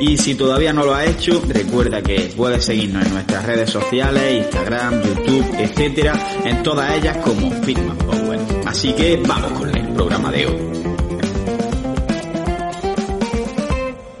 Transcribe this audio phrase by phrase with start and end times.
[0.00, 4.44] Y si todavía no lo has hecho, recuerda que puedes seguirnos en nuestras redes sociales,
[4.44, 8.40] Instagram, YouTube, etcétera, en todas ellas como Fitman Power.
[8.66, 10.70] Así que vamos con el programa de hoy.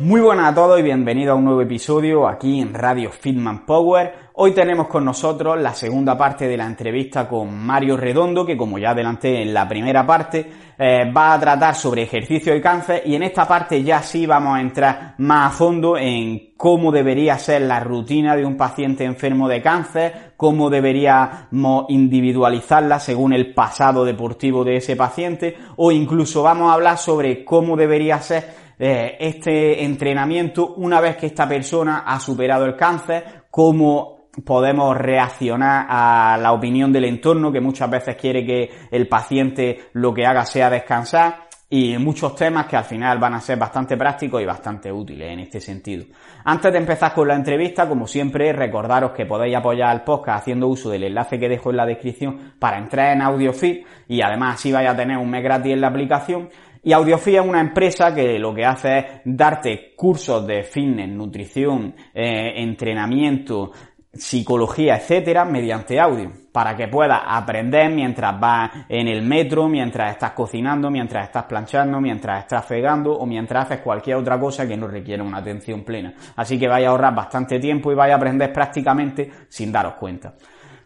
[0.00, 4.29] Muy buenas a todos y bienvenidos a un nuevo episodio aquí en Radio Fitman Power.
[4.42, 8.78] Hoy tenemos con nosotros la segunda parte de la entrevista con Mario Redondo, que como
[8.78, 13.16] ya adelanté en la primera parte, eh, va a tratar sobre ejercicio y cáncer y
[13.16, 17.60] en esta parte ya sí vamos a entrar más a fondo en cómo debería ser
[17.60, 24.64] la rutina de un paciente enfermo de cáncer, cómo deberíamos individualizarla según el pasado deportivo
[24.64, 30.76] de ese paciente o incluso vamos a hablar sobre cómo debería ser eh, este entrenamiento
[30.76, 36.92] una vez que esta persona ha superado el cáncer, cómo podemos reaccionar a la opinión
[36.92, 41.96] del entorno que muchas veces quiere que el paciente lo que haga sea descansar y
[41.98, 45.60] muchos temas que al final van a ser bastante prácticos y bastante útiles en este
[45.60, 46.04] sentido.
[46.44, 50.66] Antes de empezar con la entrevista, como siempre, recordaros que podéis apoyar al podcast haciendo
[50.66, 54.72] uso del enlace que dejo en la descripción para entrar en AudioFit y además así
[54.72, 56.48] vais a tener un mes gratis en la aplicación.
[56.82, 61.94] Y AudioFit es una empresa que lo que hace es darte cursos de fitness, nutrición,
[62.14, 63.70] eh, entrenamiento,
[64.12, 70.32] psicología, etcétera, mediante audio, para que puedas aprender mientras vas en el metro, mientras estás
[70.32, 74.88] cocinando, mientras estás planchando, mientras estás fregando o mientras haces cualquier otra cosa que no
[74.88, 76.12] requiera una atención plena.
[76.36, 80.34] Así que vaya a ahorrar bastante tiempo y vaya a aprender prácticamente sin daros cuenta.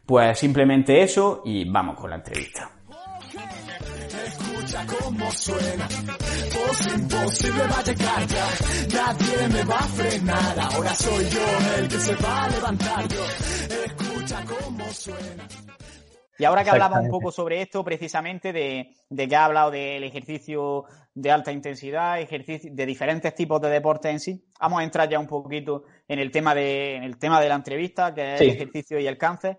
[0.04, 2.70] Pues simplemente eso y vamos con la entrevista
[4.86, 5.88] cómo suena.
[6.94, 8.48] imposible va a llegar ya.
[8.94, 10.60] Nadie me va a frenar.
[10.60, 13.08] Ahora soy yo el que se va a levantar.
[13.08, 15.48] Yo escucha cómo suena.
[16.36, 20.02] Y ahora que hablamos un poco sobre esto, precisamente de, de que ha hablado del
[20.02, 25.08] ejercicio de alta intensidad, ejercicio, de diferentes tipos de deportes en sí, vamos a entrar
[25.08, 28.40] ya un poquito en el tema de, en el tema de la entrevista, que es
[28.40, 29.58] el ejercicio y el cáncer.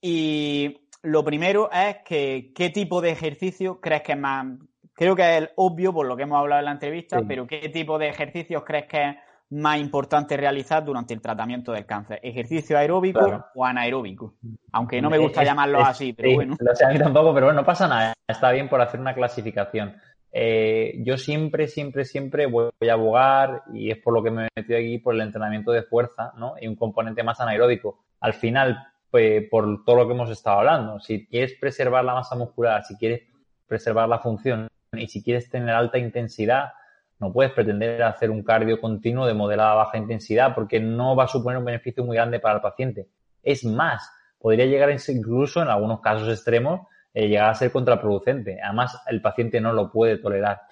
[0.00, 4.46] Y lo primero es que qué tipo de ejercicio crees que es más,
[4.94, 7.98] creo que es obvio por lo que hemos hablado en la entrevista, pero qué tipo
[7.98, 9.16] de ejercicios crees que es
[9.50, 14.34] más importante realizar durante el tratamiento del cáncer, ejercicio aeróbico o anaeróbico,
[14.72, 16.56] aunque no me gusta llamarlo así, pero bueno.
[16.58, 19.14] Lo sé a mí tampoco, pero bueno, no pasa nada, está bien por hacer una
[19.14, 19.94] clasificación.
[20.34, 24.48] Eh, yo siempre, siempre, siempre voy a abogar, y es por lo que me he
[24.56, 26.54] metido aquí, por el entrenamiento de fuerza, ¿no?
[26.58, 27.98] Y un componente más anaeróbico.
[28.20, 28.78] Al final,
[29.12, 30.98] pues, por todo lo que hemos estado hablando.
[30.98, 33.20] Si quieres preservar la masa muscular, si quieres
[33.66, 36.70] preservar la función y si quieres tener alta intensidad,
[37.18, 41.24] no puedes pretender hacer un cardio continuo de moderada a baja intensidad porque no va
[41.24, 43.06] a suponer un beneficio muy grande para el paciente.
[43.42, 46.80] Es más, podría llegar incluso en algunos casos extremos,
[47.12, 48.62] eh, llegar a ser contraproducente.
[48.62, 50.62] Además, el paciente no lo puede tolerar.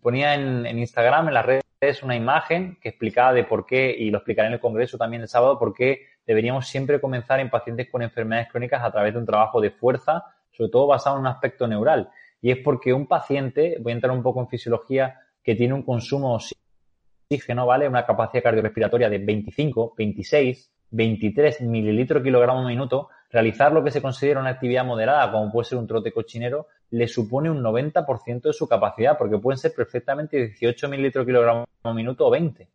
[0.00, 4.18] Ponía en, Instagram, en las redes, una imagen que explicaba de por qué, y lo
[4.18, 8.02] explicaré en el congreso también el sábado, por qué deberíamos siempre comenzar en pacientes con
[8.02, 11.68] enfermedades crónicas a través de un trabajo de fuerza, sobre todo basado en un aspecto
[11.68, 12.08] neural.
[12.40, 15.82] Y es porque un paciente, voy a entrar un poco en fisiología, que tiene un
[15.82, 16.38] consumo
[17.30, 17.86] oxígeno, ¿vale?
[17.86, 24.38] Una capacidad cardiorrespiratoria de 25, 26, 23 mililitros kilogramo minuto, realizar lo que se considera
[24.38, 28.68] una actividad moderada, como puede ser un trote cochinero, le supone un 90% de su
[28.68, 32.68] capacidad, porque pueden ser perfectamente 18 mililitros kilogramo minuto o 20.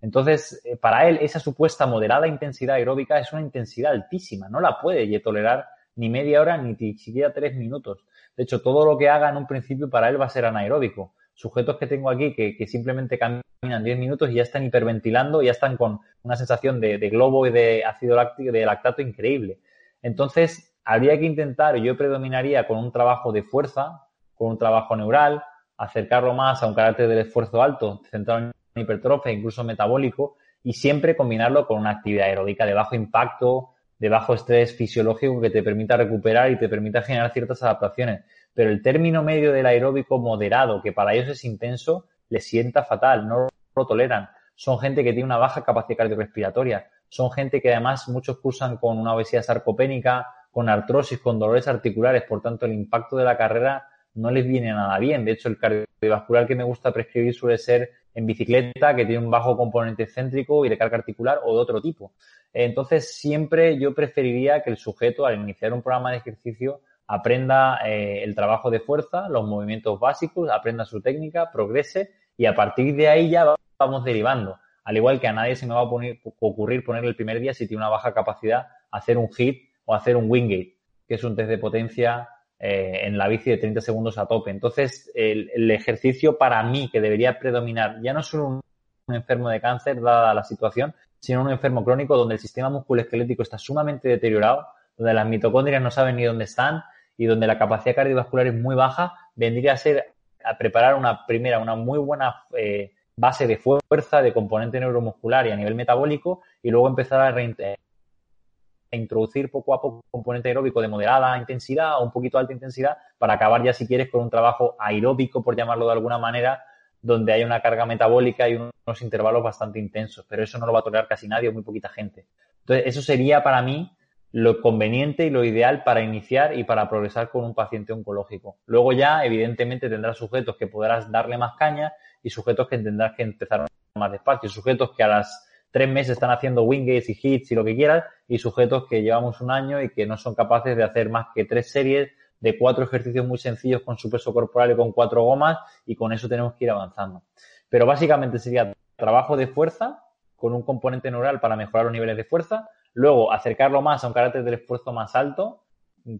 [0.00, 4.80] Entonces, eh, para él, esa supuesta moderada intensidad aeróbica es una intensidad altísima, no la
[4.80, 5.66] puede tolerar
[5.96, 7.98] ni media hora ni siquiera tres minutos.
[8.34, 11.12] De hecho, todo lo que haga en un principio para él va a ser anaeróbico.
[11.34, 15.76] Sujetos que tengo aquí que, simplemente caminan 10 minutos y ya están hiperventilando, ya están
[15.76, 19.58] con una sensación de, globo y de ácido láctico, de lactato increíble.
[20.02, 25.42] Entonces, habría que intentar, yo predominaría con un trabajo de fuerza, con un trabajo neural,
[25.76, 31.16] acercarlo más a un carácter del esfuerzo alto, centrado en hipertrofia, incluso metabólico, y siempre
[31.16, 35.96] combinarlo con una actividad aeróbica de bajo impacto, de bajo estrés fisiológico que te permita
[35.96, 38.24] recuperar y te permita generar ciertas adaptaciones.
[38.54, 43.26] Pero el término medio del aeróbico moderado, que para ellos es intenso, les sienta fatal,
[43.26, 44.28] no lo toleran.
[44.54, 46.88] Son gente que tiene una baja capacidad cardiorrespiratoria.
[47.08, 52.24] Son gente que además muchos cursan con una obesidad sarcopénica, con artrosis, con dolores articulares.
[52.24, 55.24] Por tanto, el impacto de la carrera no les viene nada bien.
[55.24, 59.30] De hecho, el cardiovascular que me gusta prescribir suele ser en bicicleta que tiene un
[59.30, 62.12] bajo componente céntrico y de carga articular o de otro tipo.
[62.52, 68.22] Entonces, siempre yo preferiría que el sujeto, al iniciar un programa de ejercicio, aprenda eh,
[68.22, 73.08] el trabajo de fuerza, los movimientos básicos, aprenda su técnica, progrese y a partir de
[73.08, 74.58] ahí ya vamos derivando.
[74.88, 77.68] Al igual que a nadie se me va a ocurrir poner el primer día si
[77.68, 81.50] tiene una baja capacidad hacer un hit o hacer un wingate, que es un test
[81.50, 82.26] de potencia
[82.58, 84.50] eh, en la bici de 30 segundos a tope.
[84.50, 88.60] Entonces, el, ejercicio para mí que debería predominar ya no solo un,
[89.08, 93.42] un enfermo de cáncer, dada la situación, sino un enfermo crónico donde el sistema musculoesquelético
[93.42, 96.82] está sumamente deteriorado, donde las mitocondrias no saben ni dónde están
[97.18, 101.58] y donde la capacidad cardiovascular es muy baja, vendría a ser a preparar una primera,
[101.58, 106.70] una muy buena eh, base de fuerza, de componente neuromuscular y a nivel metabólico, y
[106.70, 112.38] luego empezar a introducir poco a poco componente aeróbico de moderada intensidad o un poquito
[112.38, 116.18] alta intensidad para acabar ya si quieres con un trabajo aeróbico, por llamarlo de alguna
[116.18, 116.62] manera,
[117.02, 120.80] donde hay una carga metabólica y unos intervalos bastante intensos, pero eso no lo va
[120.80, 122.26] a tolerar casi nadie o muy poquita gente.
[122.60, 123.92] Entonces, eso sería para mí
[124.30, 128.58] lo conveniente y lo ideal para iniciar y para progresar con un paciente oncológico.
[128.66, 131.92] Luego ya, evidentemente, tendrás sujetos que podrás darle más caña
[132.22, 134.48] y sujetos que tendrás que empezar más despacio.
[134.48, 138.04] Sujetos que a las tres meses están haciendo wingates y hits y lo que quieras,
[138.26, 141.44] y sujetos que llevamos un año y que no son capaces de hacer más que
[141.44, 142.10] tres series
[142.40, 146.12] de cuatro ejercicios muy sencillos con su peso corporal y con cuatro gomas, y con
[146.12, 147.22] eso tenemos que ir avanzando.
[147.68, 150.04] Pero básicamente sería trabajo de fuerza
[150.36, 154.12] con un componente neural para mejorar los niveles de fuerza, luego acercarlo más a un
[154.12, 155.64] carácter del esfuerzo más alto,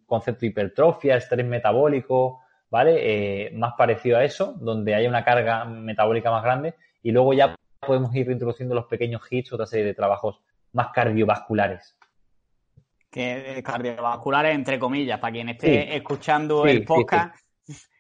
[0.07, 3.47] concepto de hipertrofia, estrés metabólico, ¿vale?
[3.47, 7.55] Eh, más parecido a eso, donde haya una carga metabólica más grande, y luego ya
[7.81, 10.41] podemos ir introduciendo los pequeños hits, otra serie de trabajos
[10.73, 11.97] más cardiovasculares.
[13.11, 17.35] Que eh, cardiovasculares entre comillas, para quien esté escuchando el podcast,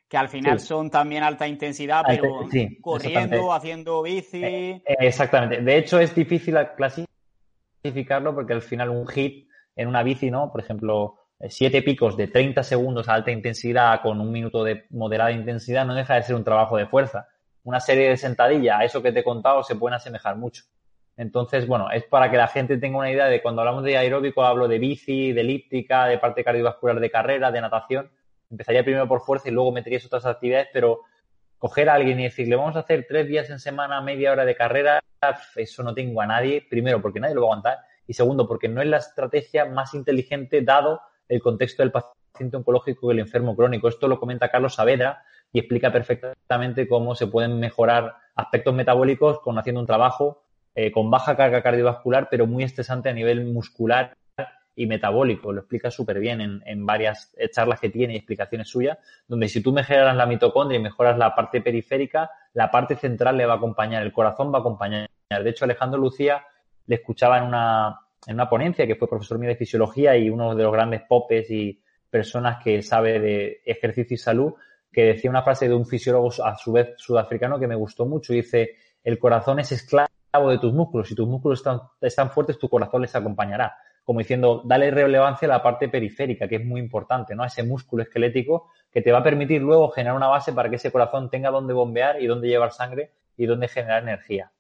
[0.08, 2.46] que al final son también alta intensidad, pero
[2.80, 4.42] corriendo, haciendo bici.
[4.42, 5.62] Eh, eh, exactamente.
[5.62, 10.50] De hecho, es difícil clasificarlo porque al final un hit en una bici, ¿no?
[10.50, 11.17] Por ejemplo,
[11.48, 15.94] siete picos de 30 segundos a alta intensidad con un minuto de moderada intensidad no
[15.94, 17.28] deja de ser un trabajo de fuerza
[17.68, 20.64] una serie de sentadillas a eso que te he contado se pueden asemejar mucho.
[21.18, 24.42] Entonces, bueno, es para que la gente tenga una idea de cuando hablamos de aeróbico
[24.42, 28.10] hablo de bici, de elíptica, de parte cardiovascular de carrera, de natación.
[28.50, 31.02] Empezaría primero por fuerza y luego meterías otras actividades, pero
[31.58, 34.54] coger a alguien y decirle vamos a hacer tres días en semana, media hora de
[34.54, 35.02] carrera,
[35.56, 36.64] eso no tengo a nadie.
[36.70, 37.78] Primero, porque nadie lo va a aguantar.
[38.06, 43.10] Y segundo, porque no es la estrategia más inteligente dado el contexto del paciente oncológico
[43.10, 43.88] y el enfermo crónico.
[43.88, 49.58] Esto lo comenta Carlos Saavedra, y explica perfectamente cómo se pueden mejorar aspectos metabólicos con
[49.58, 50.42] haciendo un trabajo
[50.74, 54.16] eh, con baja carga cardiovascular, pero muy estresante a nivel muscular
[54.76, 55.52] y metabólico.
[55.52, 58.96] Lo explica súper bien en, en, varias charlas que tiene y explicaciones suyas,
[59.26, 63.46] donde si tú mejoras la mitocondria y mejoras la parte periférica, la parte central le
[63.46, 65.10] va a acompañar, el corazón va a acompañar.
[65.28, 66.44] De hecho, Alejandro Lucía
[66.86, 70.54] le escuchaba en una, en una ponencia que fue profesor mío de fisiología y uno
[70.54, 71.80] de los grandes popes y
[72.10, 74.54] personas que sabe de ejercicio y salud,
[74.92, 78.32] que decía una frase de un fisiólogo a su vez sudafricano que me gustó mucho.
[78.32, 81.08] Dice, el corazón es esclavo de tus músculos.
[81.08, 83.76] Si tus músculos están, están fuertes, tu corazón les acompañará.
[84.04, 87.42] Como diciendo, dale relevancia a la parte periférica, que es muy importante, ¿no?
[87.42, 90.76] A ese músculo esquelético que te va a permitir luego generar una base para que
[90.76, 94.50] ese corazón tenga dónde bombear y dónde llevar sangre y dónde generar energía.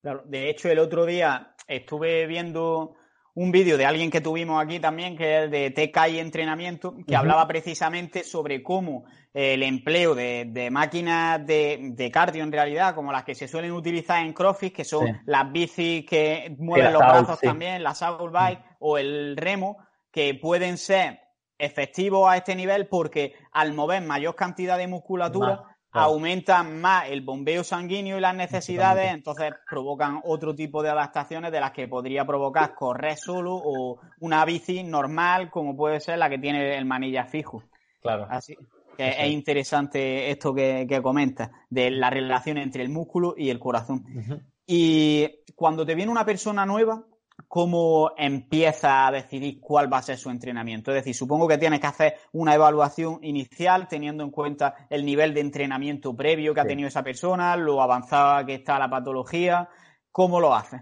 [0.00, 2.96] Claro, de hecho, el otro día estuve viendo
[3.34, 7.16] un vídeo de alguien que tuvimos aquí también, que es de TK y entrenamiento, que
[7.16, 13.34] hablaba precisamente sobre cómo el empleo de, máquinas de, cardio en realidad, como las que
[13.34, 17.94] se suelen utilizar en CrossFit, que son las bicis que mueven los brazos también, la
[17.94, 19.78] Soul Bike o el remo,
[20.10, 21.20] que pueden ser
[21.56, 27.62] efectivos a este nivel porque al mover mayor cantidad de musculatura, aumentan más el bombeo
[27.62, 32.74] sanguíneo y las necesidades, entonces provocan otro tipo de adaptaciones de las que podría provocar
[32.74, 37.62] correr solo o una bici normal, como puede ser la que tiene el manilla fijo.
[38.00, 38.26] Claro.
[38.30, 38.56] Así
[38.96, 43.58] que es interesante esto que, que comentas, de la relación entre el músculo y el
[43.58, 44.04] corazón.
[44.66, 47.04] Y cuando te viene una persona nueva,
[47.52, 50.90] cómo empieza a decidir cuál va a ser su entrenamiento.
[50.90, 55.34] Es decir, supongo que tienes que hacer una evaluación inicial teniendo en cuenta el nivel
[55.34, 59.68] de entrenamiento previo que ha tenido esa persona, lo avanzada que está la patología.
[60.10, 60.80] ¿Cómo lo haces?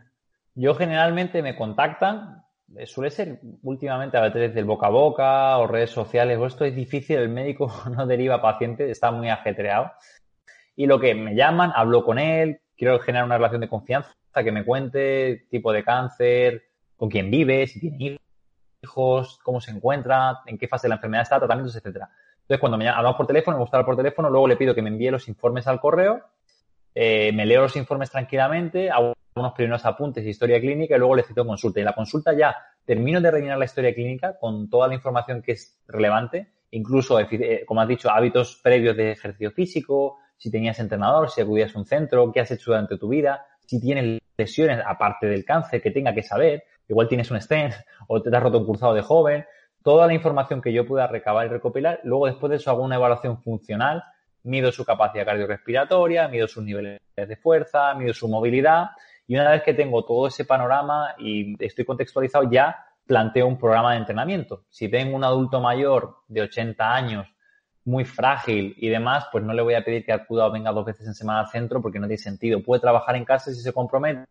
[0.55, 2.45] Yo generalmente me contactan,
[2.77, 6.65] eh, suele ser últimamente a través del boca a boca o redes sociales, o esto
[6.65, 9.91] es difícil, el médico no deriva paciente, está muy ajetreado.
[10.77, 14.53] Y lo que me llaman, hablo con él, quiero generar una relación de confianza que
[14.53, 16.63] me cuente tipo de cáncer,
[16.97, 18.19] con quién vive, si tiene
[18.83, 22.09] hijos, cómo se encuentra, en qué fase de la enfermedad está, tratamientos, etcétera.
[22.43, 24.89] Entonces, cuando me hablamos por teléfono, me gusta por teléfono, luego le pido que me
[24.89, 26.25] envíe los informes al correo
[26.95, 31.15] eh, me leo los informes tranquilamente, hago unos primeros apuntes de historia clínica y luego
[31.15, 31.81] le cito consulta.
[31.81, 35.53] Y la consulta ya termino de rellenar la historia clínica con toda la información que
[35.53, 41.31] es relevante, incluso, eh, como has dicho, hábitos previos de ejercicio físico, si tenías entrenador,
[41.31, 45.29] si acudías a un centro, qué has hecho durante tu vida, si tienes lesiones aparte
[45.29, 47.73] del cáncer que tenga que saber, igual tienes un stent
[48.09, 49.47] o te has roto un cruzado de joven,
[49.85, 52.97] toda la información que yo pueda recabar y recopilar, luego después de eso hago una
[52.97, 54.03] evaluación funcional,
[54.43, 58.89] mido su capacidad cardiorrespiratoria, mido sus niveles de fuerza, mido su movilidad
[59.29, 63.93] y una vez que tengo todo ese panorama y estoy contextualizado ya planteo un programa
[63.93, 64.65] de entrenamiento.
[64.69, 67.29] Si tengo un adulto mayor de 80 años
[67.85, 70.85] muy frágil y demás, pues no le voy a pedir que acuda o venga dos
[70.85, 72.63] veces en semana al centro porque no tiene sentido.
[72.63, 74.27] Puede trabajar en casa si se compromete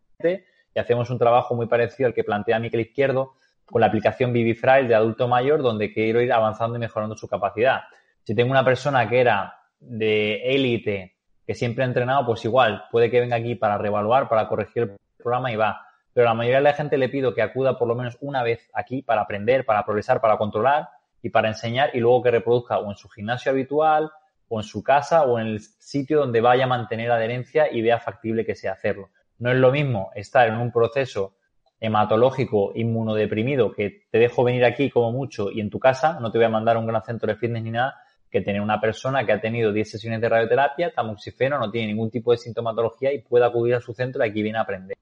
[0.73, 3.33] y hacemos un trabajo muy parecido al que plantea Miquel Izquierdo
[3.65, 7.81] con la aplicación Vivifrail de adulto mayor donde quiero ir avanzando y mejorando su capacidad.
[8.23, 11.15] Si tengo una persona que era de élite,
[11.45, 14.97] que siempre ha entrenado, pues igual, puede que venga aquí para reevaluar, para corregir el
[15.17, 15.81] programa y va.
[16.13, 18.69] Pero la mayoría de la gente le pido que acuda por lo menos una vez
[18.73, 20.89] aquí para aprender, para progresar, para controlar
[21.21, 24.11] y para enseñar y luego que reproduzca o en su gimnasio habitual
[24.47, 27.99] o en su casa o en el sitio donde vaya a mantener adherencia y vea
[27.99, 29.09] factible que sea hacerlo.
[29.37, 31.35] No es lo mismo estar en un proceso
[31.79, 36.37] hematológico inmunodeprimido que te dejo venir aquí como mucho y en tu casa, no te
[36.37, 37.95] voy a mandar a un gran centro de fitness ni nada,
[38.29, 42.11] que tener una persona que ha tenido 10 sesiones de radioterapia, tamoxifeno, no tiene ningún
[42.11, 44.97] tipo de sintomatología y pueda acudir a su centro y aquí viene a aprender.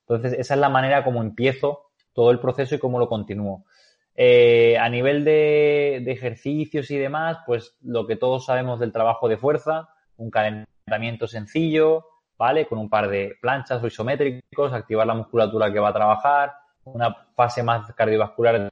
[0.00, 3.64] Entonces, esa es la manera como empiezo todo el proceso y cómo lo continúo.
[4.16, 9.36] Eh, a nivel de, ejercicios y demás, pues lo que todos sabemos del trabajo de
[9.36, 12.06] fuerza, un calentamiento sencillo,
[12.38, 12.66] ¿vale?
[12.66, 16.52] Con un par de planchas o isométricos, activar la musculatura que va a trabajar,
[16.84, 18.70] una fase más cardiovascular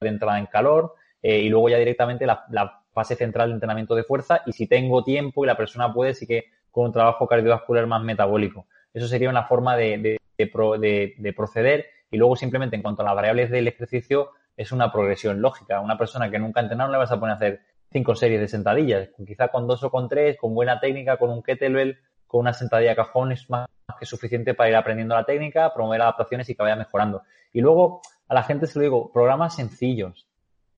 [0.00, 4.04] de entrada en calor eh, y luego ya directamente la, fase central de entrenamiento de
[4.04, 7.88] fuerza y si tengo tiempo y la persona puede, sí que con un trabajo cardiovascular
[7.88, 8.68] más metabólico.
[8.92, 13.50] Eso sería una forma de, de proceder y luego simplemente en cuanto a las variables
[13.50, 15.80] del ejercicio, es una progresión lógica.
[15.80, 18.40] Una persona que nunca ha entrenado no le vas a poner a hacer cinco series
[18.40, 19.08] de sentadillas.
[19.26, 22.92] Quizá con dos o con tres, con buena técnica, con un kettlebell, con una sentadilla
[22.92, 23.66] a cajón es más
[23.98, 27.22] que suficiente para ir aprendiendo la técnica, promover adaptaciones y que vaya mejorando.
[27.52, 30.26] Y luego a la gente se lo digo, programas sencillos.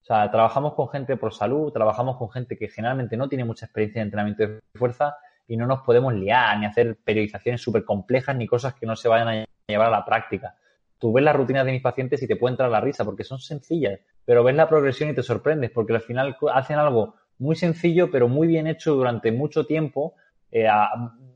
[0.03, 3.67] O sea, trabajamos con gente por salud, trabajamos con gente que generalmente no tiene mucha
[3.67, 5.17] experiencia en entrenamiento de fuerza
[5.49, 9.09] y no nos podemos liar ni hacer periodizaciones súper complejas ni cosas que no se
[9.09, 10.57] vayan a llevar a la práctica
[10.99, 13.39] tú ves las rutinas de mis pacientes y te puede entrar la risa porque son
[13.39, 18.11] sencillas, pero ves la progresión y te sorprendes porque al final hacen algo muy sencillo
[18.11, 20.15] pero muy bien hecho durante mucho tiempo,
[20.51, 20.67] eh,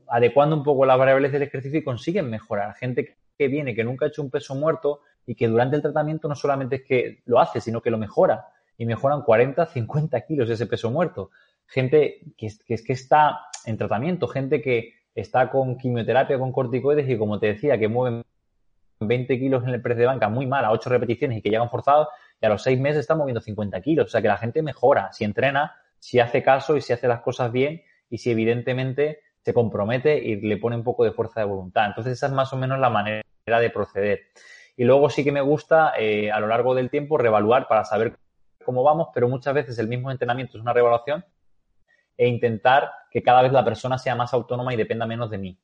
[0.07, 2.73] adecuando un poco las variables del ejercicio y consiguen mejorar.
[2.75, 6.27] Gente que viene, que nunca ha hecho un peso muerto y que durante el tratamiento
[6.27, 10.49] no solamente es que lo hace, sino que lo mejora y mejoran 40, 50 kilos
[10.49, 11.29] ese peso muerto.
[11.67, 17.17] Gente que, que, que está en tratamiento, gente que está con quimioterapia, con corticoides y
[17.17, 18.23] como te decía, que mueven
[19.07, 21.69] 20 kilos en el press de banca muy mal a 8 repeticiones y que llegan
[21.69, 22.07] forzados
[22.39, 24.07] y a los 6 meses están moviendo 50 kilos.
[24.07, 27.21] O sea que la gente mejora si entrena, si hace caso y si hace las
[27.21, 31.47] cosas bien y si evidentemente se compromete y le pone un poco de fuerza de
[31.47, 31.87] voluntad.
[31.87, 34.21] Entonces esa es más o menos la manera de proceder.
[34.77, 38.15] Y luego sí que me gusta eh, a lo largo del tiempo revaluar para saber
[38.63, 41.25] cómo vamos, pero muchas veces el mismo entrenamiento es una revaluación
[42.17, 45.59] e intentar que cada vez la persona sea más autónoma y dependa menos de mí.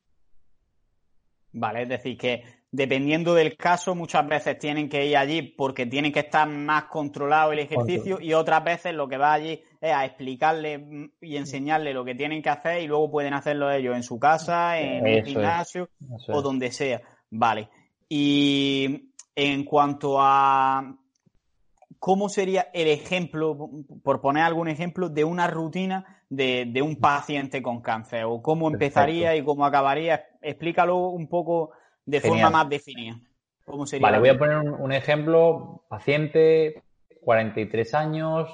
[1.52, 6.12] Vale, es decir, que dependiendo del caso, muchas veces tienen que ir allí porque tienen
[6.12, 10.04] que estar más controlado el ejercicio y otras veces lo que va allí es a
[10.04, 14.18] explicarle y enseñarle lo que tienen que hacer y luego pueden hacerlo ellos en su
[14.18, 15.88] casa, en el gimnasio
[16.28, 17.00] o donde sea.
[17.30, 17.68] Vale.
[18.08, 20.96] Y en cuanto a
[21.98, 23.70] cómo sería el ejemplo,
[24.02, 29.36] por poner algún ejemplo, de una rutina de, un paciente con cáncer o cómo empezaría
[29.36, 30.24] y cómo acabaría.
[30.40, 31.72] Explícalo un poco
[32.04, 33.16] de forma más definida.
[33.64, 35.84] ¿Cómo sería vale, voy a poner un, ejemplo.
[35.88, 36.82] Paciente,
[37.22, 38.48] 43 años,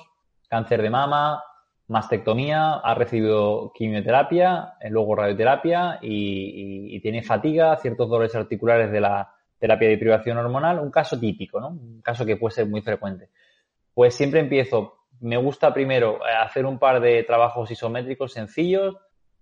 [0.48, 1.42] cáncer de mama,
[1.88, 9.00] mastectomía, ha recibido quimioterapia, eh, luego radioterapia y, y, tiene fatiga, ciertos dolores articulares de
[9.00, 11.68] la terapia de privación hormonal, un caso típico, ¿no?
[11.68, 13.30] Un caso que puede ser muy frecuente.
[13.94, 18.94] Pues siempre empiezo me gusta primero eh, hacer un par de trabajos isométricos sencillos,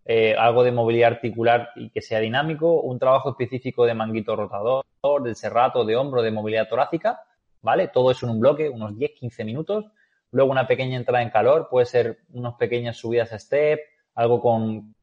[0.05, 4.85] eh, algo de movilidad articular y que sea dinámico, un trabajo específico de manguito rotador,
[5.25, 7.23] del serrato, de hombro, de movilidad torácica,
[7.63, 7.89] ¿vale?
[7.89, 9.87] Todo eso en un bloque, unos 10-15 minutos.
[10.31, 13.81] Luego una pequeña entrada en calor, puede ser unas pequeñas subidas a step,
[14.15, 14.95] algo con,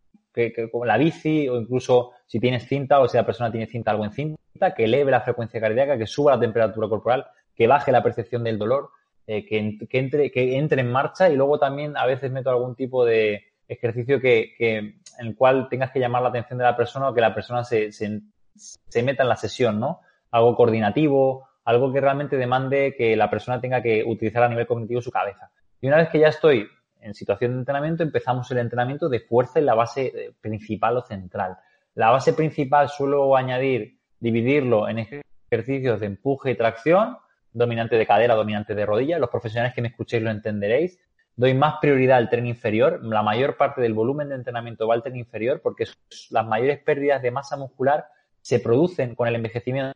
[0.72, 4.06] con la bici o incluso si tienes cinta o si la persona tiene cinta, algo
[4.06, 8.02] en cinta, que eleve la frecuencia cardíaca, que suba la temperatura corporal, que baje la
[8.02, 8.92] percepción del dolor
[9.32, 9.60] eh, que,
[10.00, 14.20] entre, que entre en marcha y luego también a veces meto algún tipo de ejercicio
[14.20, 17.32] que, en el cual tengas que llamar la atención de la persona o que la
[17.32, 18.22] persona se, se,
[18.56, 20.00] se meta en la sesión, ¿no?
[20.32, 25.00] Algo coordinativo, algo que realmente demande que la persona tenga que utilizar a nivel cognitivo
[25.00, 25.52] su cabeza.
[25.80, 26.68] Y una vez que ya estoy
[27.00, 31.04] en situación de entrenamiento, empezamos el entrenamiento de fuerza en la base eh, principal o
[31.04, 31.56] central.
[31.94, 35.08] La base principal suelo añadir, dividirlo en
[35.52, 37.20] ejercicios de empuje y tracción,
[37.52, 39.20] dominante de cadera, dominante de rodilla.
[39.20, 41.00] Los profesionales que me escuchéis lo entenderéis.
[41.36, 43.04] Doy más prioridad al tren inferior.
[43.04, 45.86] La mayor parte del volumen de entrenamiento va al tren inferior porque
[46.30, 48.06] las mayores pérdidas de masa muscular
[48.42, 49.94] se producen con el envejecimiento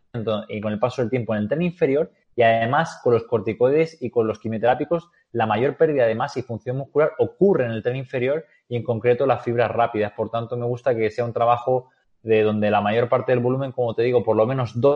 [0.47, 4.01] y con el paso del tiempo en el tren inferior y además con los corticoides
[4.01, 7.83] y con los quimioterápicos la mayor pérdida de masa y función muscular ocurre en el
[7.83, 10.13] tren inferior y en concreto las fibras rápidas.
[10.13, 11.89] Por tanto, me gusta que sea un trabajo
[12.21, 14.95] de donde la mayor parte del volumen, como te digo, por lo menos dos,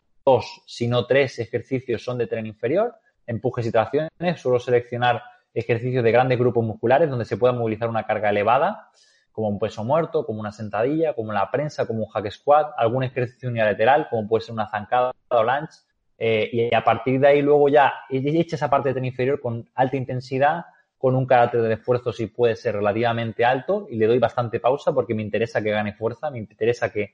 [0.65, 4.11] si no tres ejercicios son de tren inferior, empujes y tracciones.
[4.35, 5.21] Suelo seleccionar
[5.53, 8.89] ejercicios de grandes grupos musculares donde se pueda movilizar una carga elevada
[9.37, 13.03] como un peso muerto, como una sentadilla, como la prensa, como un hack squat, algún
[13.03, 15.73] ejercicio unilateral, como puede ser una zancada o lunge,
[16.17, 19.69] eh, y a partir de ahí luego ya echa esa parte de tren inferior con
[19.75, 20.65] alta intensidad,
[20.97, 24.91] con un carácter de esfuerzo si puede ser relativamente alto, y le doy bastante pausa
[24.91, 27.11] porque me interesa que gane fuerza, me interesa que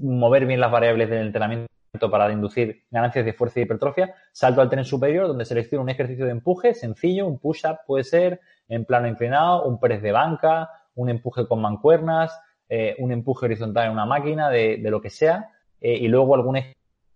[0.00, 1.68] mover bien las variables del entrenamiento
[2.10, 6.24] para inducir ganancias de fuerza y hipertrofia, salto al tren superior donde selecciono un ejercicio
[6.24, 11.10] de empuje sencillo, un push-up puede ser, en plano inclinado, un press de banca, un
[11.10, 12.38] empuje con mancuernas,
[12.68, 15.50] eh, un empuje horizontal en una máquina, de, lo que sea,
[15.80, 16.58] eh, y luego algún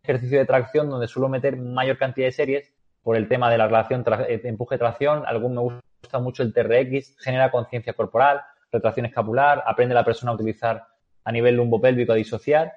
[0.03, 2.73] ejercicio de tracción donde suelo meter mayor cantidad de series
[3.03, 7.51] por el tema de la relación eh, empuje-tracción, algún me gusta mucho el TRX, genera
[7.51, 10.85] conciencia corporal, retracción escapular, aprende la persona a utilizar
[11.27, 12.73] a nivel lumbopélvico a disociar,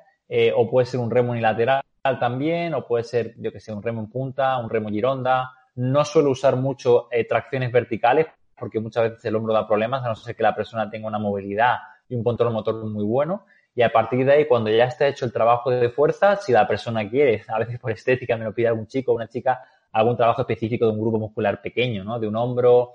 [0.56, 1.82] o puede ser un remo unilateral
[2.20, 5.52] también, o puede ser, yo que sé, un remo en punta, un remo gironda.
[5.76, 8.28] No suelo usar mucho tracciones verticales
[8.60, 11.18] porque muchas veces el hombro da problemas, a no ser que la persona tenga una
[11.18, 11.78] movilidad
[12.08, 13.46] y un control motor muy bueno.
[13.74, 16.68] Y a partir de ahí, cuando ya está hecho el trabajo de fuerza, si la
[16.68, 20.18] persona quiere, a veces por estética me lo pide algún chico o una chica, algún
[20.18, 22.20] trabajo específico de un grupo muscular pequeño, ¿no?
[22.20, 22.92] De un hombro,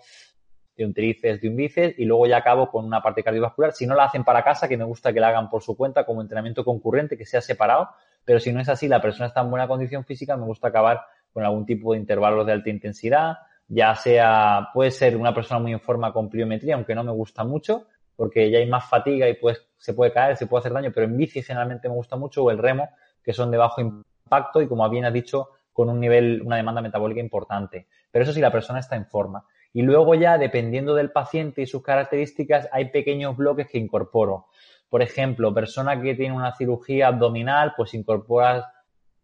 [0.77, 3.73] de un tríceps, de un bíceps, y luego ya acabo con una parte cardiovascular.
[3.73, 6.05] Si no la hacen para casa, que me gusta que la hagan por su cuenta
[6.05, 7.91] como entrenamiento concurrente, que sea separado,
[8.25, 11.03] pero si no es así, la persona está en buena condición física, me gusta acabar
[11.33, 15.73] con algún tipo de intervalos de alta intensidad, ya sea, puede ser una persona muy
[15.73, 19.35] en forma con pliometría, aunque no me gusta mucho, porque ya hay más fatiga y
[19.35, 22.45] pues se puede caer, se puede hacer daño, pero en bici generalmente me gusta mucho,
[22.45, 22.91] o el remo,
[23.23, 26.81] que son de bajo impacto y como bien has dicho, con un nivel, una demanda
[26.81, 27.89] metabólica importante.
[28.11, 29.45] Pero eso sí, la persona está en forma.
[29.75, 34.47] Y luego ya, dependiendo del paciente y sus características, hay pequeños bloques que incorporo.
[34.89, 38.65] Por ejemplo, persona que tiene una cirugía abdominal, pues incorporas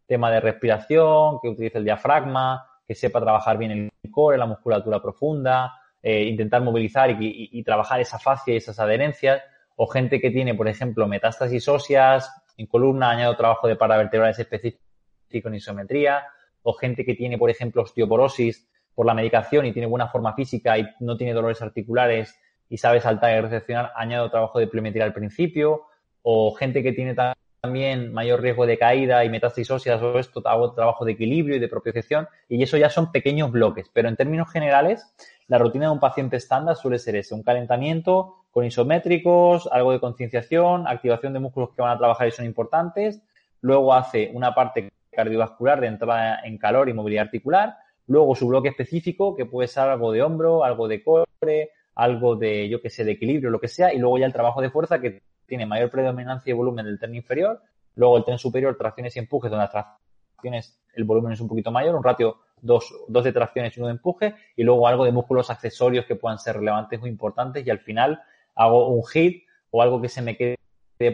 [0.06, 5.00] tema de respiración, que utilice el diafragma, que sepa trabajar bien el core, la musculatura
[5.00, 9.40] profunda, eh, intentar movilizar y, trabajar esa fascia y esas adherencias,
[9.76, 15.48] o gente que tiene, por ejemplo, metástasis óseas en columna, añado trabajo de paravertebrales específico
[15.48, 16.24] en isometría,
[16.62, 20.78] o gente que tiene, por ejemplo, osteoporosis por la medicación y tiene buena forma física
[20.78, 25.12] y no tiene dolores articulares y sabe saltar y recepcionar, añado trabajo de pliometría al
[25.12, 25.86] principio,
[26.22, 27.14] o gente que tiene
[27.60, 31.58] también mayor riesgo de caída y metástasis óseas o esto, hago trabajo de equilibrio y
[31.58, 35.12] de propiocepción y eso ya son pequeños bloques, pero en términos generales
[35.48, 40.00] la rutina de un paciente estándar suele ser ese, un calentamiento con isométricos, algo de
[40.00, 43.20] concienciación, activación de músculos que van a trabajar y son importantes,
[43.60, 47.76] luego hace una parte cardiovascular de entrada en calor y movilidad articular,
[48.10, 52.68] luego su bloque específico que puede ser algo de hombro, algo de core, algo de,
[52.68, 55.00] yo que sé, de equilibrio, lo que sea, y luego ya el trabajo de fuerza
[55.00, 57.60] que tiene mayor predominancia y volumen del tren inferior,
[57.94, 61.70] luego el tren superior, tracciones y empujes, donde las tracciones el volumen es un poquito
[61.70, 65.12] mayor, un ratio dos, dos de tracciones y uno de empuje, y luego algo de
[65.12, 68.20] músculos accesorios que puedan ser relevantes o importantes, y al final
[68.56, 70.56] hago un hit o algo que se me quede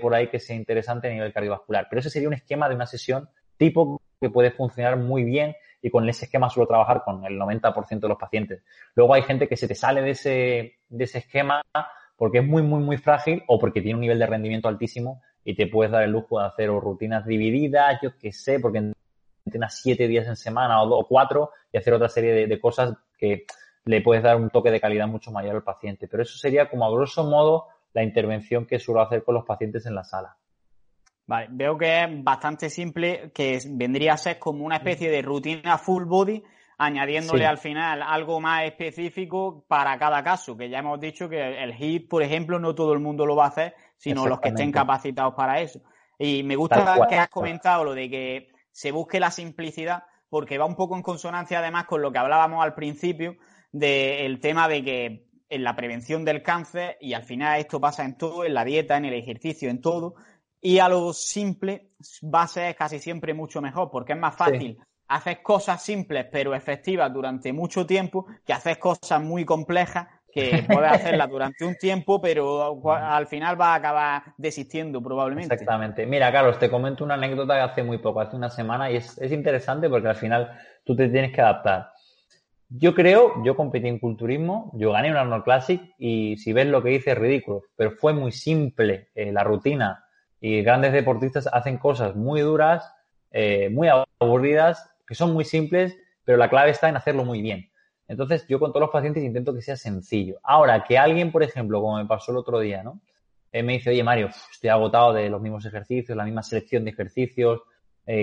[0.01, 1.89] por ahí que sea interesante a nivel cardiovascular.
[1.91, 3.29] Pero ese sería un esquema de una sesión
[3.59, 8.01] tipo que puede funcionar muy bien y con ese esquema suelo trabajar con el 90%
[8.01, 8.62] de los pacientes.
[8.95, 11.62] Luego hay gente que se te sale de ese, de ese esquema
[12.17, 15.55] porque es muy, muy, muy frágil o porque tiene un nivel de rendimiento altísimo y
[15.55, 18.93] te puedes dar el lujo de hacer rutinas divididas, yo qué sé, porque
[19.45, 23.45] entrenas siete días en semana o, cuatro y hacer otra serie de, cosas que
[23.85, 26.09] le puedes dar un toque de calidad mucho mayor al paciente.
[26.09, 29.87] Pero eso sería como a grosso modo la intervención que suelo hacer con los pacientes
[29.87, 30.37] en la sala.
[31.27, 35.77] Vale, veo que es bastante simple, que vendría a ser como una especie de rutina
[35.77, 36.43] full body
[36.79, 41.73] añadiéndole al final algo más específico para cada caso, que ya hemos dicho que el
[41.73, 44.73] HIT, por ejemplo, no todo el mundo lo va a hacer, sino los que estén
[44.73, 45.81] capacitados para eso.
[46.19, 50.67] Y me gusta que has comentado lo de que se busque la simplicidad, porque va
[50.67, 53.37] un poco en consonancia además con lo que hablábamos al principio
[53.73, 58.19] del tema de que en la prevención del cáncer y al final esto pasa en
[58.19, 60.15] todo, en la dieta, en el ejercicio, en todo.
[60.66, 61.90] Y a lo simple
[62.24, 64.76] va a ser casi siempre mucho mejor porque es más fácil
[65.07, 70.90] hacer cosas simples pero efectivas durante mucho tiempo que hacer cosas muy complejas que puedes
[70.90, 75.55] hacerlas durante un tiempo, pero al final va a acabar desistiendo probablemente.
[75.55, 76.05] Exactamente.
[76.05, 79.16] Mira, Carlos, te comento una anécdota que hace muy poco, hace una semana, y es,
[79.18, 80.50] es interesante porque al final
[80.85, 81.92] tú te tienes que adaptar.
[82.68, 86.83] Yo creo, yo competí en culturismo, yo gané un Arnold Classic y si ves lo
[86.83, 90.02] que hice es ridículo, pero fue muy simple eh, la rutina
[90.47, 92.95] y grandes deportistas hacen cosas muy duras,
[93.33, 93.89] eh, muy
[94.21, 97.69] aburridas, que son muy simples, pero la clave está en hacerlo muy bien.
[98.07, 100.39] Entonces yo con todos los pacientes intento que sea sencillo.
[100.45, 103.01] Ahora, que alguien, por ejemplo, como me pasó el otro día, ¿no?
[103.51, 106.93] Eh, me dice, oye Mario, estoy agotado de los mismos ejercicios, la misma selección de
[106.93, 107.63] ejercicios,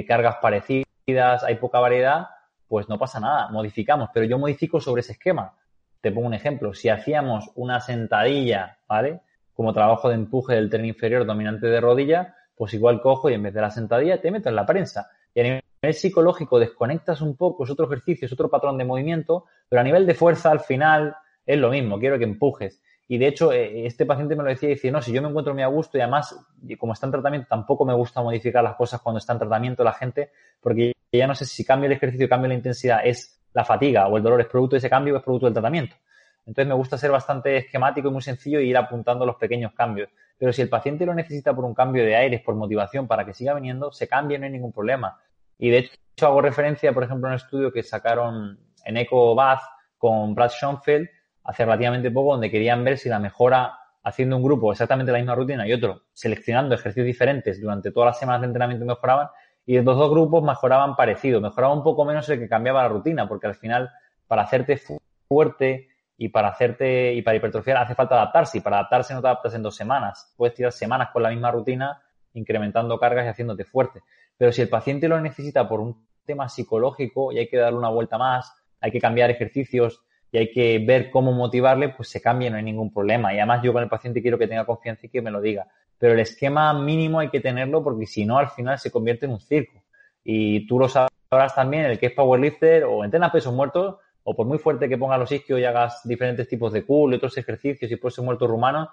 [0.08, 2.28] cargas parecidas, hay poca variedad
[2.70, 5.58] pues no pasa nada, modificamos, pero yo modifico sobre ese esquema.
[6.00, 9.22] Te pongo un ejemplo, si hacíamos una sentadilla, ¿vale?
[9.54, 13.44] Como trabajo de empuje del tren inferior dominante de rodilla, pues igual cojo y en
[13.44, 15.10] vez de la sentadilla te meto en la prensa.
[15.34, 19.46] Y a nivel psicológico desconectas un poco, es otro ejercicio, es otro patrón de movimiento,
[19.68, 22.82] pero a nivel de fuerza al final es lo mismo, quiero que empujes.
[23.08, 25.28] Y de hecho, eh, este paciente me lo decía y decía, no, si yo me
[25.28, 26.36] encuentro muy a gusto y además,
[26.78, 29.94] como está en tratamiento, tampoco me gusta modificar las cosas cuando está en tratamiento la
[29.94, 34.08] gente, porque ya no sé si cambio el ejercicio, cambio la intensidad, es la fatiga
[34.08, 35.96] o el dolor es producto de ese cambio o es producto del tratamiento.
[36.46, 40.10] Entonces me gusta ser bastante esquemático y muy sencillo e ir apuntando los pequeños cambios.
[40.38, 43.34] Pero si el paciente lo necesita por un cambio de aires, por motivación, para que
[43.34, 45.20] siga viniendo, se cambie, no hay ningún problema.
[45.58, 49.62] Y de hecho hago referencia, por ejemplo, en un estudio que sacaron en Eco Bath
[49.98, 51.08] con Brad Schoenfeld
[51.44, 55.36] hace relativamente poco, donde querían ver si la mejora haciendo un grupo exactamente la misma
[55.36, 59.30] rutina y otro seleccionando ejercicios diferentes durante todas las semanas de entrenamiento mejoraban
[59.66, 63.30] y los dos grupos mejoraban parecido, mejoraba un poco menos el que cambiaba la rutina,
[63.30, 63.90] porque al final
[64.28, 64.80] para hacerte
[65.28, 65.88] fuerte
[66.24, 69.56] y para hacerte y para hipertrofiar hace falta adaptarse y para adaptarse no te adaptas
[69.56, 72.02] en dos semanas, puedes tirar semanas con la misma rutina
[72.34, 74.02] incrementando cargas y haciéndote fuerte.
[74.38, 77.90] Pero si el paciente lo necesita por un tema psicológico y hay que darle una
[77.90, 82.50] vuelta más, hay que cambiar ejercicios y hay que ver cómo motivarle, pues se cambia,
[82.50, 83.34] no hay ningún problema.
[83.34, 85.68] Y además yo con el paciente quiero que tenga confianza y que me lo diga
[86.04, 89.32] pero el esquema mínimo hay que tenerlo porque si no, al final se convierte en
[89.32, 89.86] un circo.
[90.22, 94.46] Y tú lo sabrás también, el que es powerlifter o entrena pesos muertos, o por
[94.46, 97.92] muy fuerte que pongas los isquios y hagas diferentes tipos de cool y otros ejercicios
[97.92, 98.90] y peso muerto rumano,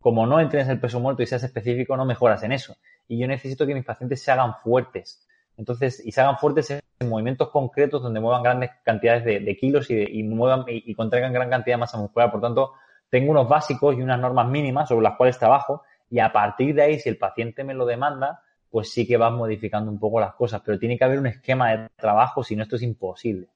[0.00, 2.76] como no entrenes el peso muerto y seas específico, no mejoras en eso.
[3.08, 5.26] Y yo necesito que mis pacientes se hagan fuertes.
[5.56, 10.22] Entonces, y se hagan fuertes en movimientos concretos donde muevan grandes cantidades de, kilos y,
[10.24, 12.30] muevan y, y contraigan gran cantidad de masa muscular.
[12.30, 12.72] Por tanto,
[13.08, 16.82] tengo unos básicos y unas normas mínimas sobre las cuales trabajo y a partir de
[16.82, 20.34] ahí, si el paciente me lo demanda, pues sí que vas modificando un poco las
[20.34, 23.48] cosas, pero tiene que haber un esquema de trabajo, si no esto es imposible.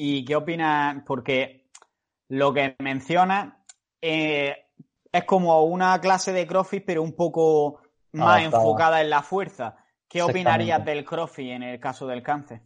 [0.00, 1.02] ¿Y qué opinas?
[1.04, 1.66] Porque
[2.28, 3.64] lo que menciona
[4.00, 4.56] eh,
[5.10, 7.80] es como una clase de CrossFit, pero un poco
[8.12, 9.76] más enfocada en la fuerza.
[10.08, 12.62] ¿Qué opinarías del CrossFit en el caso del cáncer?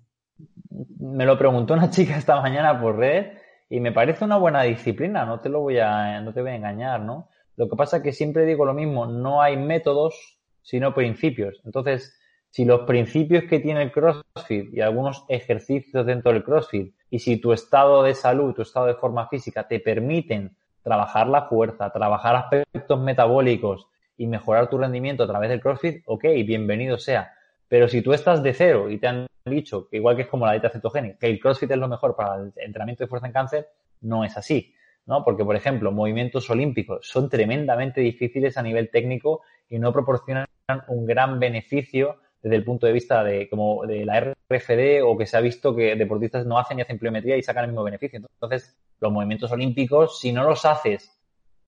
[0.98, 3.38] Me lo preguntó una chica esta mañana por red
[3.70, 6.56] y me parece una buena disciplina, no te lo voy a, no te voy a
[6.56, 7.30] engañar, ¿no?
[7.56, 11.62] Lo que pasa es que siempre digo lo mismo, no hay métodos, sino principios.
[11.64, 12.14] Entonces,
[12.52, 17.38] si los principios que tiene el CrossFit y algunos ejercicios dentro del CrossFit, y si
[17.38, 22.36] tu estado de salud, tu estado de forma física te permiten trabajar la fuerza, trabajar
[22.36, 23.88] aspectos metabólicos
[24.18, 27.32] y mejorar tu rendimiento a través del CrossFit, ok, bienvenido sea.
[27.68, 30.52] Pero si tú estás de cero y te han dicho igual que es como la
[30.52, 33.68] dieta cetogénica, que el CrossFit es lo mejor para el entrenamiento de fuerza en cáncer,
[34.02, 34.74] no es así.
[35.06, 35.24] ¿no?
[35.24, 40.46] Porque, por ejemplo, movimientos olímpicos son tremendamente difíciles a nivel técnico y no proporcionan
[40.88, 45.26] un gran beneficio desde el punto de vista de como de la RFD o que
[45.26, 48.18] se ha visto que deportistas no hacen y hacen pliometría y sacan el mismo beneficio.
[48.18, 51.16] Entonces, los movimientos olímpicos, si no los haces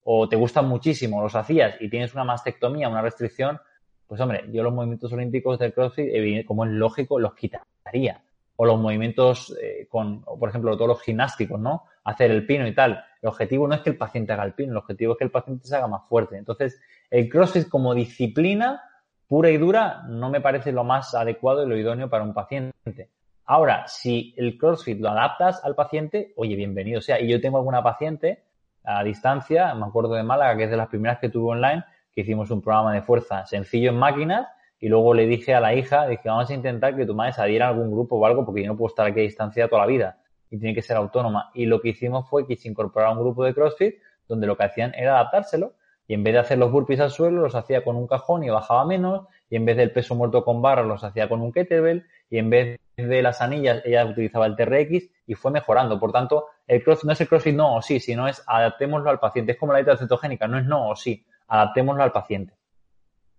[0.02, 3.58] o te gustan muchísimo, los hacías y tienes una mastectomía, una restricción,
[4.06, 8.22] pues hombre, yo los movimientos olímpicos del CrossFit, como es lógico, los quitaría.
[8.56, 11.84] O los movimientos eh, con, por ejemplo, todos los gimnásticos, ¿no?
[12.04, 14.68] Hacer el pino y tal el objetivo no es que el paciente haga el pin,
[14.68, 16.36] el objetivo es que el paciente se haga más fuerte.
[16.36, 16.78] Entonces,
[17.10, 18.82] el CrossFit como disciplina
[19.28, 23.10] pura y dura no me parece lo más adecuado y lo idóneo para un paciente.
[23.46, 27.20] Ahora, si el CrossFit lo adaptas al paciente, oye, bienvenido sea.
[27.20, 28.44] Y yo tengo alguna paciente
[28.84, 31.84] a distancia, me acuerdo de Málaga, que es de las primeras que tuve online,
[32.14, 34.46] que hicimos un programa de fuerza sencillo en máquinas
[34.78, 37.42] y luego le dije a la hija, dije, vamos a intentar que tu madre se
[37.42, 39.82] adhiera a algún grupo o algo porque yo no puedo estar aquí a distancia toda
[39.82, 40.18] la vida
[40.50, 41.50] y tiene que ser autónoma.
[41.54, 43.94] Y lo que hicimos fue que se incorporara un grupo de CrossFit
[44.28, 45.74] donde lo que hacían era adaptárselo
[46.06, 48.50] y en vez de hacer los burpees al suelo los hacía con un cajón y
[48.50, 52.06] bajaba menos y en vez del peso muerto con barra los hacía con un kettlebell
[52.30, 55.98] y en vez de las anillas ella utilizaba el TRX y fue mejorando.
[55.98, 59.18] Por tanto, El cross, no es el crossfit no o sí, sino es adaptémoslo al
[59.18, 59.52] paciente.
[59.52, 62.54] Es como la dieta cetogénica, no es no o sí, adaptémoslo al paciente.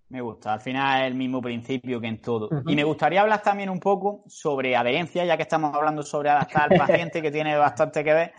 [0.09, 2.49] Me gusta, al final es el mismo principio que en todo.
[2.67, 6.71] Y me gustaría hablar también un poco sobre adherencia, ya que estamos hablando sobre adaptar
[6.71, 8.33] al paciente, que tiene bastante que ver.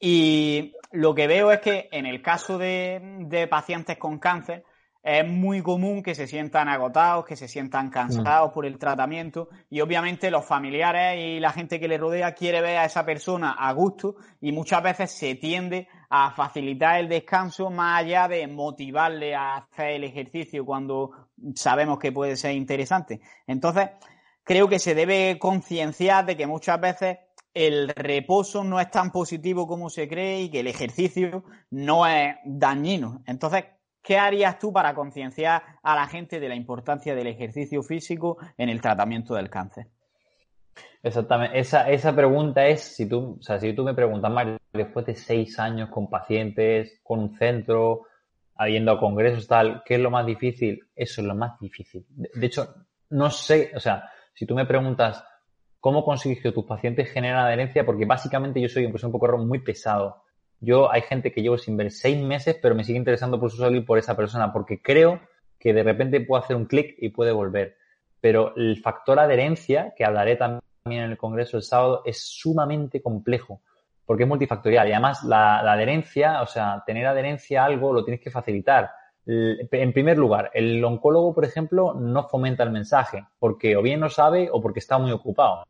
[0.00, 4.64] Y lo que veo es que en el caso de, pacientes con cáncer,
[5.02, 9.80] es muy común que se sientan agotados, que se sientan cansados por el tratamiento y
[9.80, 13.72] obviamente los familiares y la gente que le rodea quiere ver a esa persona a
[13.72, 19.56] gusto y muchas veces se tiende a facilitar el descanso más allá de motivarle a
[19.56, 23.20] hacer el ejercicio cuando sabemos que puede ser interesante.
[23.46, 23.88] Entonces,
[24.44, 27.18] creo que se debe concienciar de que muchas veces
[27.54, 32.36] el reposo no es tan positivo como se cree y que el ejercicio no es
[32.44, 33.22] dañino.
[33.26, 33.64] Entonces,
[34.02, 38.68] ¿qué harías tú para concienciar a la gente de la importancia del ejercicio físico en
[38.68, 39.88] el tratamiento del cáncer?
[41.02, 41.58] Exactamente.
[41.58, 45.14] Esa, esa pregunta es, si tú, o sea, si tú me preguntas, Mario, después de
[45.14, 48.02] seis años con pacientes, con un centro,
[48.54, 50.78] habiendo congresos, tal, ¿qué es lo más difícil?
[50.94, 52.04] Eso es lo más difícil.
[52.08, 52.74] de hecho,
[53.10, 55.24] no sé, o sea, si tú me preguntas,
[55.80, 57.86] ¿Cómo consigues que tus pacientes generen adherencia?
[57.86, 60.22] Porque básicamente yo soy un, un poco muy pesado.
[60.60, 63.56] Yo hay gente que llevo sin ver seis meses, pero me sigue interesando por su
[63.56, 65.20] salud y por esa persona, porque creo
[65.58, 67.76] que de repente puedo hacer un clic y puede volver.
[68.20, 73.62] Pero el factor adherencia, que hablaré también en el Congreso el sábado, es sumamente complejo,
[74.04, 74.86] porque es multifactorial.
[74.86, 78.90] Y además la, la adherencia, o sea, tener adherencia a algo lo tienes que facilitar.
[79.26, 84.08] En primer lugar, el oncólogo, por ejemplo, no fomenta el mensaje, porque o bien no
[84.08, 85.64] sabe o porque está muy ocupado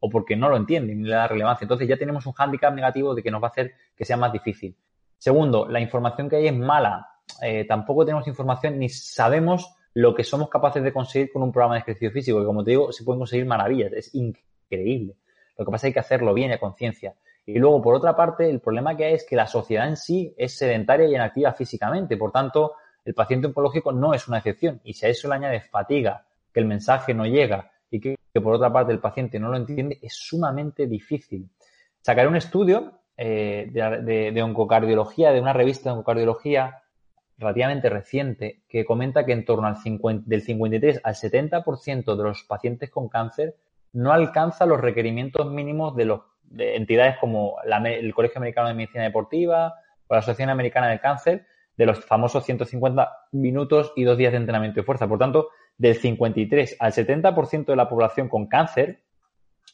[0.00, 1.64] o porque no lo entiende ni le da relevancia.
[1.64, 4.32] Entonces ya tenemos un hándicap negativo de que nos va a hacer que sea más
[4.32, 4.76] difícil.
[5.16, 7.08] Segundo, la información que hay es mala.
[7.42, 11.74] Eh, tampoco tenemos información ni sabemos lo que somos capaces de conseguir con un programa
[11.74, 15.16] de ejercicio físico, que como te digo, se pueden conseguir maravillas, es increíble.
[15.56, 17.14] Lo que pasa es que hay que hacerlo bien a conciencia.
[17.44, 20.32] Y luego, por otra parte, el problema que hay es que la sociedad en sí
[20.36, 22.16] es sedentaria y inactiva físicamente.
[22.16, 24.80] Por tanto, el paciente oncológico no es una excepción.
[24.84, 28.54] Y si a eso le añades fatiga, que el mensaje no llega y que por
[28.54, 31.48] otra parte el paciente no lo entiende, es sumamente difícil.
[32.00, 36.82] Sacar un estudio eh, de, oncocardiología, de una revista de oncocardiología
[37.36, 42.44] relativamente reciente, que comenta que en torno al 50, del 53 al 70% de los
[42.44, 43.56] pacientes con cáncer
[43.92, 46.20] no alcanza los requerimientos mínimos de, los,
[46.56, 49.74] entidades como el Colegio Americano de Medicina Deportiva
[50.06, 51.44] o la Asociación Americana del Cáncer,
[51.78, 55.08] de los famosos 150 minutos y dos días de entrenamiento de fuerza.
[55.08, 59.00] Por tanto, del 53 al 70% de la población con cáncer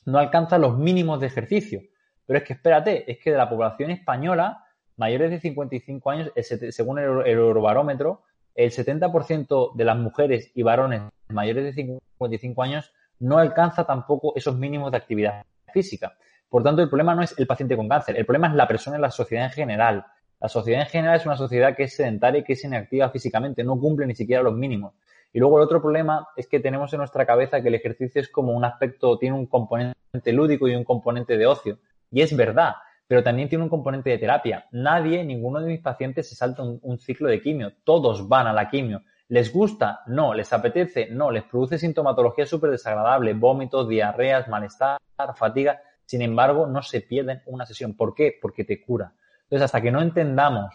[0.05, 1.81] no alcanza los mínimos de ejercicio.
[2.27, 6.33] Pero es que espérate, es que de la población española, mayores de 55 años,
[6.71, 8.23] según el, Eurobarómetro,
[8.55, 14.57] el 70% de las mujeres y varones mayores de 55 años no alcanza tampoco esos
[14.57, 16.17] mínimos de actividad física.
[16.51, 18.99] Por tanto, el problema no es el paciente con cáncer, el problema es la persona
[18.99, 20.07] y la sociedad en general.
[20.45, 23.65] La sociedad en general es una sociedad que es sedentaria y que es inactiva físicamente,
[23.65, 24.93] no cumple ni siquiera los mínimos.
[25.33, 28.29] Y luego el otro problema es que tenemos en nuestra cabeza que el ejercicio es
[28.29, 31.79] como un aspecto, tiene un componente lúdico y un componente de ocio.
[32.11, 32.75] Y es verdad,
[33.07, 34.67] pero también tiene un componente de terapia.
[34.71, 37.73] Nadie, ninguno de mis pacientes se salta un, ciclo de quimio.
[37.83, 39.01] Todos van a la quimio.
[39.29, 40.01] ¿Les gusta?
[40.09, 40.35] No.
[40.35, 41.09] ¿Les apetece?
[41.11, 41.31] No.
[41.31, 43.33] ¿Les produce sintomatología súper desagradable?
[43.33, 44.99] Vómitos, diarreas, malestar,
[45.37, 45.81] fatiga.
[46.05, 47.97] Sin embargo, no se pierden una sesión.
[47.97, 48.39] ¿Por qué?
[48.43, 49.15] Porque te cura.
[49.55, 50.75] Entonces, hasta que no entendamos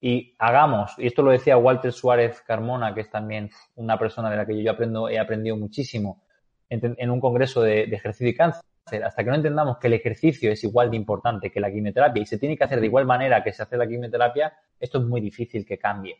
[0.00, 4.38] y hagamos, y esto lo decía Walter Suárez Carmona, que es también una persona de
[4.38, 6.22] la que yo aprendo, he aprendido muchísimo
[6.70, 8.64] en, un congreso de, ejercicio y cáncer,
[9.04, 12.24] hasta que no entendamos que el ejercicio es igual de importante que la quimioterapia y
[12.24, 14.50] se tiene que hacer de igual manera que se hace la quimioterapia,
[14.80, 16.16] esto es muy difícil que cambie.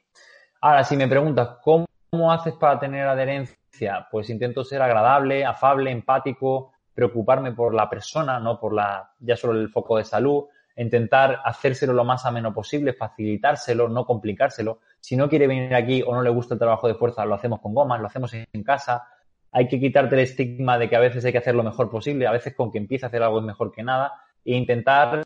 [0.60, 4.06] Ahora, si me preguntas, ¿cómo, cómo haces para tener adherencia?
[4.10, 9.58] Pues intento ser agradable, afable, empático, preocuparme por la persona, no por la, ya solo
[9.58, 10.44] el foco de salud,
[10.82, 14.80] intentar hacérselo lo más ameno posible, facilitárselo, no complicárselo.
[15.00, 17.60] Si no quiere venir aquí o no le gusta el trabajo de fuerza, lo hacemos
[17.60, 19.08] con gomas, lo hacemos en casa.
[19.52, 22.26] Hay que quitarte el estigma de que a veces hay que hacer lo mejor posible,
[22.26, 24.12] a veces con que empiece a hacer algo es mejor que nada,
[24.44, 25.24] e intentar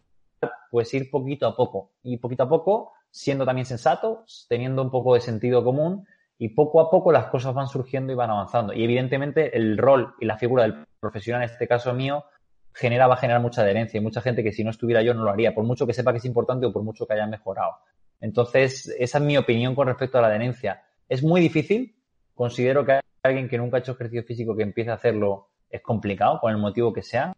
[0.70, 1.92] pues ir poquito a poco.
[2.02, 6.06] Y poquito a poco, siendo también sensato, teniendo un poco de sentido común,
[6.38, 8.72] y poco a poco las cosas van surgiendo y van avanzando.
[8.72, 12.24] Y evidentemente el rol y la figura del profesional, en este caso mío,
[12.72, 15.24] genera, va a generar mucha adherencia y mucha gente que si no estuviera yo no
[15.24, 17.76] lo haría, por mucho que sepa que es importante o por mucho que haya mejorado.
[18.20, 20.82] Entonces, esa es mi opinión con respecto a la adherencia.
[21.08, 21.96] Es muy difícil,
[22.34, 26.40] considero que alguien que nunca ha hecho ejercicio físico que empiece a hacerlo es complicado,
[26.40, 27.32] por el motivo que sea,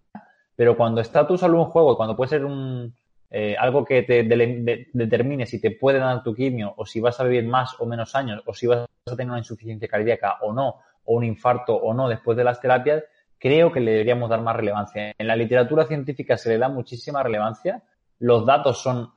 [0.57, 2.95] pero cuando está tu salud en juego cuando puede ser un,
[3.31, 4.23] eh, algo que te
[4.93, 8.15] determine si te puede dar tu quimio o si vas a vivir más o menos
[8.15, 11.95] años o si vas a tener una insuficiencia cardíaca o no, o un infarto o
[11.95, 13.03] no después de las terapias,
[13.43, 15.15] creo que le deberíamos dar más relevancia.
[15.19, 17.83] En la literatura científica se le da muchísima relevancia,
[18.21, 19.13] los datos son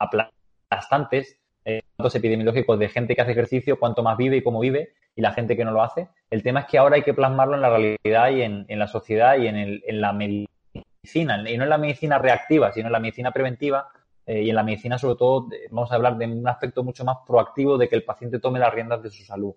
[0.00, 4.94] aplastantes, eh, datos epidemiológicos de gente que hace ejercicio, cuánto más vive y cómo vive,
[5.14, 6.08] y la gente que no lo hace.
[6.28, 9.38] El tema es que ahora hay que plasmarlo en la realidad y en, la sociedad
[9.38, 13.86] y en, la medicina, y no en la medicina reactiva, sino en la medicina preventiva,
[14.26, 17.18] eh, y en la medicina, sobre todo, vamos a hablar de un aspecto mucho más
[17.24, 19.54] proactivo de que el paciente tome las riendas de su salud.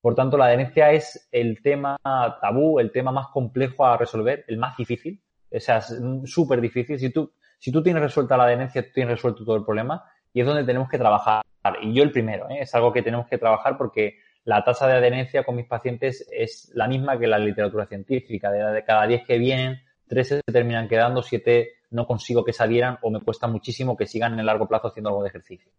[0.00, 4.56] Por tanto, la adherencia es el tema tabú, el tema más complejo a resolver, el
[4.56, 5.22] más difícil.
[5.52, 6.98] O sea, es súper difícil.
[6.98, 10.40] Si tú, si tú tienes resuelta la adherencia, tú tienes resuelto todo el problema y
[10.40, 11.42] es donde tenemos que trabajar.
[11.82, 12.60] Y yo el primero, ¿eh?
[12.60, 16.70] es algo que tenemos que trabajar porque la tasa de adherencia con mis pacientes es
[16.74, 18.50] la misma que la literatura científica.
[18.50, 23.10] De, cada 10 que vienen, 13 se terminan quedando, 7 no consigo que salieran o
[23.10, 25.70] me cuesta muchísimo que sigan en el largo plazo haciendo algo de ejercicio.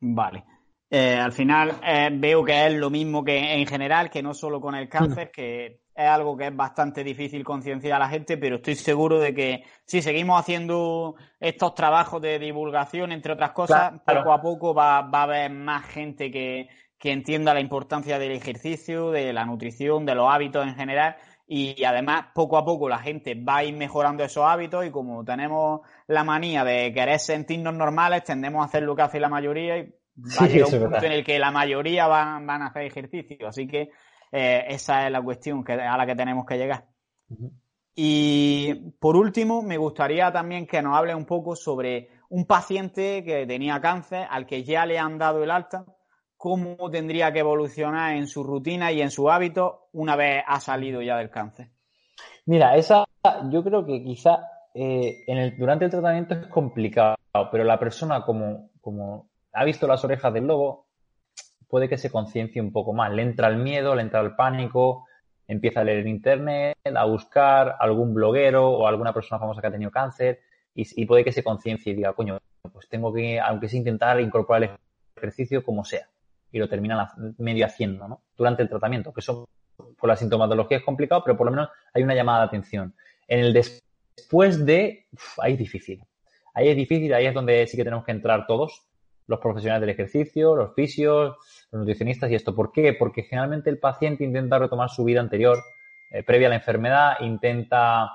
[0.00, 0.44] Vale.
[0.96, 4.60] Eh, al final eh, veo que es lo mismo que en general, que no solo
[4.60, 8.56] con el cáncer, que es algo que es bastante difícil concienciar a la gente, pero
[8.56, 14.32] estoy seguro de que si seguimos haciendo estos trabajos de divulgación, entre otras cosas, poco
[14.32, 19.10] a poco va, va, a haber más gente que, que entienda la importancia del ejercicio,
[19.10, 23.34] de la nutrición, de los hábitos en general y además poco a poco la gente
[23.34, 28.22] va a ir mejorando esos hábitos y como tenemos la manía de querer sentirnos normales,
[28.22, 31.12] tendemos a hacer lo que hace la mayoría y va a llegar un punto en
[31.12, 33.48] el que la mayoría van, a hacer ejercicio.
[33.48, 33.90] Así que
[34.32, 36.84] eh, esa es la cuestión que, a la que tenemos que llegar.
[37.94, 43.46] Y por último, me gustaría también que nos hable un poco sobre un paciente que
[43.46, 45.84] tenía cáncer al que ya le han dado el alta
[46.44, 51.00] cómo tendría que evolucionar en su rutina y en su hábito una vez ha salido
[51.00, 51.68] ya del cáncer?
[52.44, 53.06] Mira, esa
[53.50, 57.16] yo creo que quizá eh, en el, durante el tratamiento es complicado,
[57.50, 60.86] pero la persona como, como ha visto las orejas del lobo,
[61.68, 63.12] puede que se conciencie un poco más.
[63.12, 65.06] Le entra el miedo, le entra el pánico,
[65.46, 69.72] empieza a leer en internet, a buscar algún bloguero o alguna persona famosa que ha
[69.72, 70.40] tenido cáncer
[70.74, 72.38] y, puede que se conciencie y diga, coño,
[72.72, 74.70] pues tengo que, aunque sea intentar incorporar el
[75.16, 76.08] ejercicio como sea
[76.50, 77.06] y lo terminan
[77.38, 78.22] medio haciendo, ¿no?
[78.36, 79.48] Durante el tratamiento, que eso
[79.98, 82.94] por la sintomatología es complicado, pero por lo menos hay una llamada de atención.
[83.28, 85.06] En el después de,
[85.38, 86.04] ahí es difícil.
[86.54, 88.86] Ahí es difícil, ahí es donde sí que tenemos que entrar todos,
[89.26, 91.36] los profesionales del ejercicio, los fisios,
[91.70, 92.54] los nutricionistas y esto.
[92.54, 92.92] ¿Por qué?
[92.92, 95.58] Porque generalmente el paciente intenta retomar su vida anterior,
[96.10, 98.10] eh, previa a la enfermedad, intenta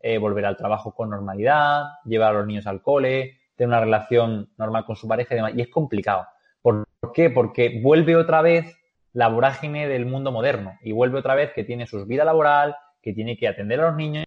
[0.00, 4.50] eh, volver al trabajo con normalidad, llevar a los niños al cole, tener una relación
[4.56, 5.52] normal con su pareja y demás.
[5.54, 6.26] Y es complicado.
[6.62, 7.30] ¿Por qué?
[7.30, 8.76] Porque vuelve otra vez
[9.12, 13.12] la vorágine del mundo moderno y vuelve otra vez que tiene su vida laboral, que
[13.12, 14.24] tiene que atender a los niños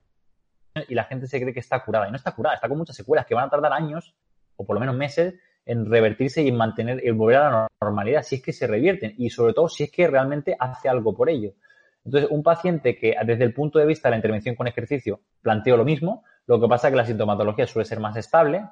[0.87, 2.07] y la gente se cree que está curada.
[2.07, 4.15] Y no está curada, está con muchas secuelas que van a tardar años
[4.55, 5.35] o por lo menos meses
[5.65, 9.13] en revertirse y en mantener, el volver a la normalidad, si es que se revierten
[9.17, 11.54] y sobre todo si es que realmente hace algo por ello.
[12.06, 15.78] Entonces, un paciente que desde el punto de vista de la intervención con ejercicio planteo
[15.78, 18.63] lo mismo, lo que pasa es que la sintomatología suele ser más estable,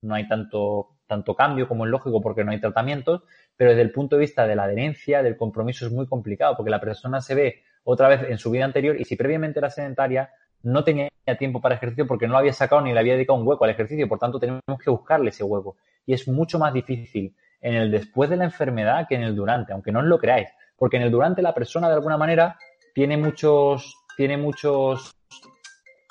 [0.00, 3.22] no hay tanto tanto cambio como es lógico porque no hay tratamientos,
[3.54, 6.70] pero desde el punto de vista de la adherencia, del compromiso es muy complicado porque
[6.70, 10.30] la persona se ve otra vez en su vida anterior y si previamente era sedentaria
[10.62, 13.64] no tenía tiempo para ejercicio porque no había sacado ni le había dedicado un hueco
[13.64, 17.74] al ejercicio, por tanto tenemos que buscarle ese hueco y es mucho más difícil en
[17.74, 20.96] el después de la enfermedad que en el durante, aunque no os lo creáis, porque
[20.96, 22.58] en el durante la persona de alguna manera
[22.94, 25.14] tiene muchos, tiene muchos,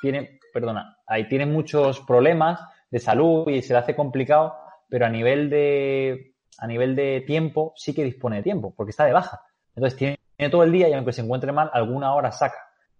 [0.01, 4.55] tiene, perdona, ahí tiene muchos problemas de salud y se le hace complicado
[4.91, 9.05] pero a nivel de, a nivel de tiempo sí que dispone de tiempo, porque está
[9.05, 9.41] de baja.
[9.73, 10.19] Entonces tiene,
[10.51, 12.57] todo el día y aunque se encuentre mal, alguna hora saca,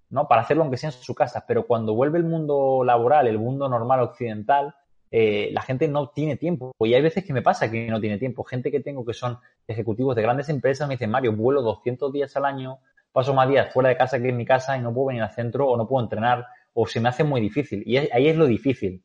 [0.09, 0.25] ¿no?
[0.29, 1.43] Para hacerlo aunque sea en su casa.
[1.45, 4.73] Pero cuando vuelve el mundo laboral, el mundo normal occidental,
[5.11, 6.73] eh, la gente no tiene tiempo.
[6.79, 8.43] Y hay veces que me pasa que no tiene tiempo.
[8.43, 12.35] Gente que tengo que son ejecutivos de grandes empresas me dicen, Mario, vuelo 200 días
[12.37, 12.79] al año,
[13.11, 15.31] paso más días fuera de casa que en mi casa y no puedo venir al
[15.31, 17.83] centro o no puedo entrenar o se me hace muy difícil.
[17.85, 19.03] Y ahí es lo difícil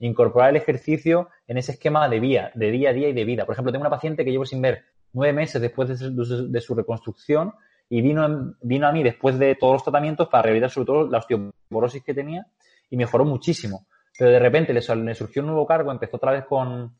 [0.00, 3.46] incorporar el ejercicio en ese esquema de día, de día a día y de vida.
[3.46, 7.52] Por ejemplo, tengo una paciente que llevo sin ver nueve meses después de su, reconstrucción
[7.88, 11.18] y vino, vino a mí después de todos los tratamientos para revisar sobre todo la
[11.18, 12.46] osteoporosis que tenía
[12.90, 13.86] y mejoró muchísimo.
[14.18, 16.94] Pero de repente le, surgió un nuevo cargo, empezó otra vez con,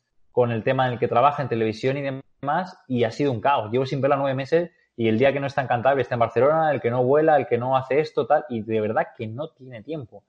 [0.51, 3.71] el tema en el que trabaja en televisión y demás y ha sido un caos.
[3.71, 6.21] Llevo sin verla nueve meses y el día que no está en Cantabria está en
[6.21, 9.27] Barcelona, el que no vuela, el que no hace esto, tal, y de verdad que
[9.27, 10.25] no tiene tiempo.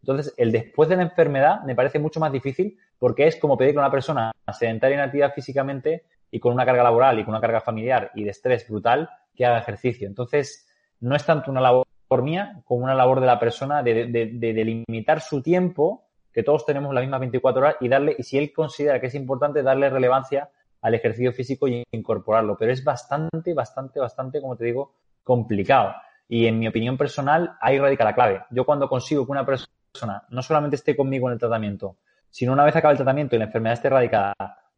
[0.00, 3.80] Entonces, el después de la enfermedad me parece mucho más difícil porque es como pedirle
[3.80, 7.40] a una persona sedentaria en actividad físicamente y con una carga laboral y con una
[7.40, 10.06] carga familiar y de estrés brutal que haga ejercicio.
[10.06, 10.68] Entonces,
[11.00, 11.86] no es tanto una labor
[12.22, 16.04] mía como una labor de la persona de, delimitar su tiempo,
[16.34, 19.14] que todos tenemos las mismas 24 horas, y darle, y si él considera que es
[19.14, 20.50] importante, darle relevancia
[20.82, 22.56] al ejercicio físico y incorporarlo.
[22.58, 25.94] Pero es bastante, bastante, bastante, como te digo, complicado.
[26.28, 28.42] Y en mi opinión personal, ahí radica la clave.
[28.50, 31.96] Yo cuando consigo que una persona no solamente esté conmigo en el tratamiento,
[32.28, 34.34] sino una vez acaba el tratamiento y la enfermedad esté erradicada,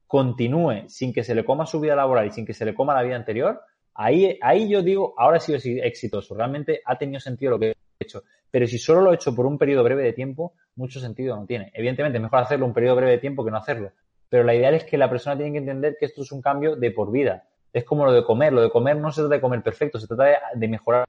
[0.06, 2.94] continúe sin que se le coma su vida laboral y sin que se le coma
[2.94, 3.62] la vida anterior,
[3.94, 8.22] ahí, ahí yo digo, ahora sí sido exitoso, realmente ha tenido sentido lo que hecho.
[8.50, 11.46] Pero si solo lo he hecho por un periodo breve de tiempo, mucho sentido no
[11.46, 11.70] tiene.
[11.74, 13.92] Evidentemente, mejor hacerlo un periodo breve de tiempo que no hacerlo.
[14.28, 16.76] Pero la idea es que la persona tiene que entender que esto es un cambio
[16.76, 17.44] de por vida.
[17.72, 18.52] Es como lo de comer.
[18.52, 21.06] Lo de comer no se trata de comer perfecto, se trata de, mejorar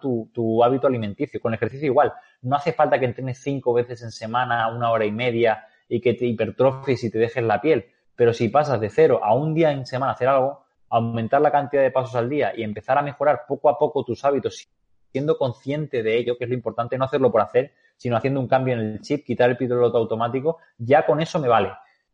[0.00, 1.40] tu, tu, hábito alimenticio.
[1.40, 2.12] Con el ejercicio igual.
[2.42, 6.14] No hace falta que entrenes cinco veces en semana, una hora y media, y que
[6.14, 7.86] te hipertrofies y te dejes la piel.
[8.14, 11.50] Pero si pasas de cero a un día en semana a hacer algo, aumentar la
[11.50, 14.68] cantidad de pasos al día y empezar a mejorar poco a poco tus hábitos,
[15.10, 18.48] siendo consciente de ello, que es lo importante, no hacerlo por hacer, sino haciendo un
[18.48, 21.72] cambio en el chip, quitar el piloto automático, ya con eso me vale.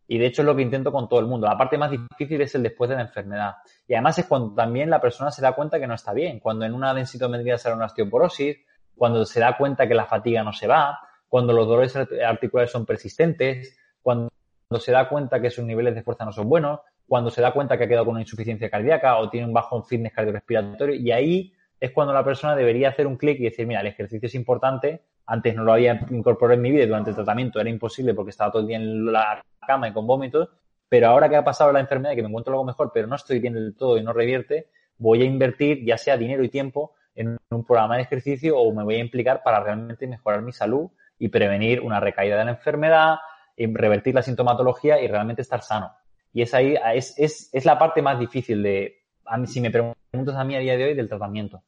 [0.09, 1.47] Y de hecho es lo que intento con todo el mundo.
[1.47, 3.57] La parte más difícil es el después de la enfermedad.
[3.89, 6.39] Y además es cuando también la persona se da cuenta que no está bien.
[6.39, 8.57] Cuando en una densitometría sale una osteoporosis,
[8.95, 12.87] cuando se da cuenta que la fatiga no se va, cuando los dolores articulares son
[12.87, 14.31] persistentes, cuando
[14.79, 17.77] se da cuenta que sus niveles de fuerza no son buenos, cuando se da cuenta
[17.77, 20.95] que ha quedado con una insuficiencia cardíaca o tiene un bajo fitness cardiorrespiratorio.
[20.95, 24.27] Y ahí es cuando la persona debería hacer un clic y decir, mira, el ejercicio
[24.27, 28.15] es importante, antes no lo había incorporado en mi vida durante el tratamiento era imposible
[28.15, 30.49] porque estaba todo el día en la cama y con vómitos,
[30.89, 33.17] pero ahora que ha pasado la enfermedad y que me encuentro algo mejor, pero no
[33.17, 34.69] estoy bien del todo y no revierte,
[34.99, 38.85] voy a invertir ya sea dinero y tiempo en un programa de ejercicio o me
[38.85, 43.17] voy a implicar para realmente mejorar mi salud y prevenir una recaída de la enfermedad,
[43.57, 45.93] revertir la sintomatología y realmente estar sano.
[46.33, 49.71] Y es ahí, es, es, es la parte más difícil de, a mí, si me
[49.71, 51.63] preguntas a mí a día de hoy, del tratamiento.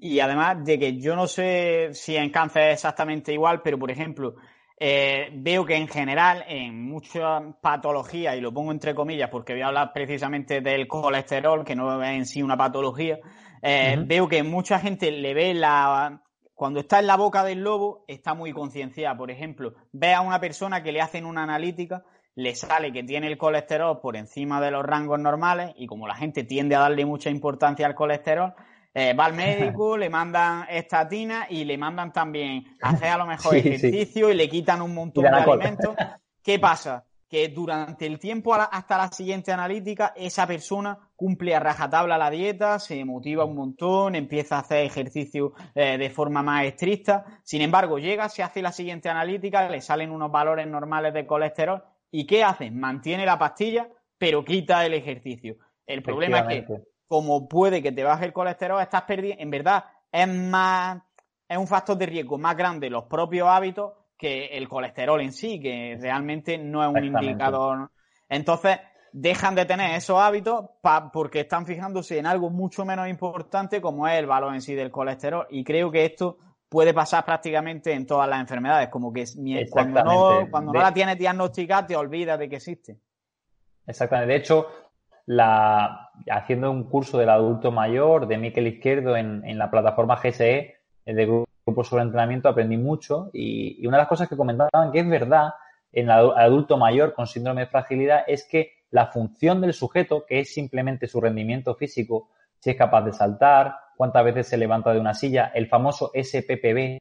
[0.00, 3.90] Y además de que yo no sé si en cáncer es exactamente igual, pero por
[3.90, 4.36] ejemplo,
[4.78, 9.62] eh, veo que en general en muchas patologías, y lo pongo entre comillas porque voy
[9.62, 13.18] a hablar precisamente del colesterol, que no es en sí una patología,
[13.62, 16.20] eh, veo que mucha gente le ve la...
[16.54, 19.16] Cuando está en la boca del lobo, está muy concienciada.
[19.16, 22.04] Por ejemplo, ve a una persona que le hacen una analítica,
[22.36, 26.16] le sale que tiene el colesterol por encima de los rangos normales, y como la
[26.16, 28.54] gente tiende a darle mucha importancia al colesterol,
[28.92, 33.56] eh, va al médico, le mandan estatina y le mandan también hacer a lo mejor
[33.56, 35.94] ejercicio y le quitan un montón de alimentos.
[36.42, 37.04] ¿Qué pasa?
[37.28, 42.78] Que durante el tiempo hasta la siguiente analítica, esa persona cumple a rajatabla la dieta,
[42.78, 47.24] se motiva un montón, empieza a hacer ejercicio eh, de forma más estricta.
[47.42, 51.82] Sin embargo, llega, se hace la siguiente analítica, le salen unos valores normales de colesterol.
[52.16, 52.70] ¿Y qué hace?
[52.70, 55.56] Mantiene la pastilla, pero quita el ejercicio.
[55.84, 56.76] El problema es que
[57.08, 61.02] como puede que te baje el colesterol, estás perdiendo, en verdad, es más,
[61.48, 65.58] es un factor de riesgo más grande los propios hábitos que el colesterol en sí,
[65.58, 67.90] que realmente no es un indicador.
[68.28, 68.78] Entonces,
[69.10, 70.66] dejan de tener esos hábitos
[71.12, 74.92] porque están fijándose en algo mucho menos importante como es el valor en sí del
[74.92, 75.48] colesterol.
[75.50, 76.38] Y creo que esto
[76.68, 79.24] puede pasar prácticamente en todas las enfermedades, como que
[79.70, 82.98] cuando no, cuando no la tienes diagnosticada te olvidas de que existe.
[83.86, 84.32] Exactamente.
[84.32, 84.66] De hecho,
[85.26, 90.74] la, haciendo un curso del adulto mayor de Miquel Izquierdo en, en la plataforma GSE
[91.04, 95.08] de grupo sobre entrenamiento aprendí mucho y, una de las cosas que comentaban que es
[95.08, 95.50] verdad
[95.92, 100.40] en el adulto mayor con síndrome de fragilidad es que la función del sujeto, que
[100.40, 102.30] es simplemente su rendimiento físico,
[102.64, 106.98] si es capaz de saltar, cuántas veces se levanta de una silla, el famoso SPPB,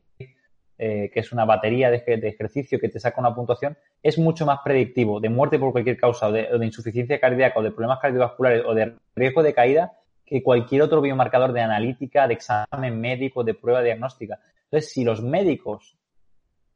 [0.77, 4.59] eh, que es una batería de, ejercicio que te saca una puntuación, es mucho más
[4.61, 8.73] predictivo de muerte por cualquier causa o de, insuficiencia cardíaca o de problemas cardiovasculares o
[8.73, 9.93] de riesgo de caída
[10.25, 14.41] que cualquier otro biomarcador de analítica, de examen médico, de prueba diagnóstica.
[14.65, 15.97] Entonces, si los médicos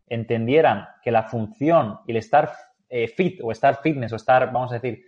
[0.07, 2.53] entendieran que la función y el estar
[2.87, 5.03] eh, fit o estar fitness o estar, vamos a decir,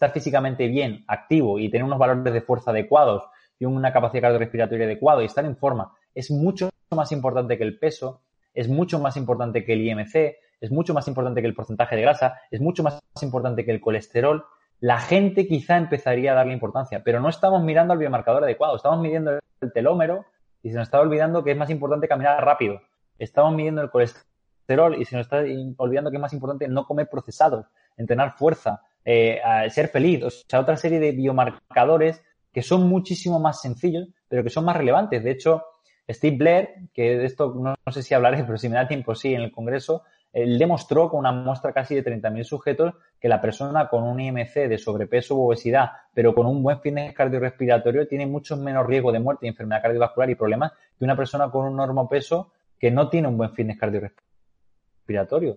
[0.00, 3.22] estar físicamente bien, activo y tener unos valores de fuerza adecuados
[3.58, 7.78] y una capacidad cardiorrespiratoria adecuada y estar en forma es mucho más importante que el
[7.78, 8.22] peso,
[8.54, 12.02] es mucho más importante que el IMC, es mucho más importante que el porcentaje de
[12.02, 14.46] grasa, es mucho más importante que el colesterol,
[14.80, 19.02] la gente quizá empezaría a darle importancia, pero no estamos mirando al biomarcador adecuado, estamos
[19.02, 20.24] midiendo el telómero
[20.62, 22.80] y se nos está olvidando que es más importante caminar rápido,
[23.18, 25.44] estamos midiendo el colesterol y se nos está
[25.76, 27.66] olvidando que es más importante no comer procesados,
[27.98, 29.40] entrenar fuerza, eh,
[29.70, 32.22] ser feliz, o sea, otra serie de biomarcadores
[32.52, 35.22] que son muchísimo más sencillos, pero que son más relevantes.
[35.22, 35.64] De hecho,
[36.08, 39.34] Steve Blair, que de esto no, sé si hablaré, pero si me da tiempo, sí,
[39.34, 43.88] en el Congreso, él demostró con una muestra casi de 30.000 sujetos que la persona
[43.88, 48.56] con un IMC de sobrepeso u obesidad, pero con un buen fitness cardiorrespiratorio, tiene mucho
[48.56, 52.52] menos riesgo de muerte y enfermedad cardiovascular y problemas que una persona con un normopeso
[52.78, 54.29] que no tiene un buen fitness cardiorrespiratorio.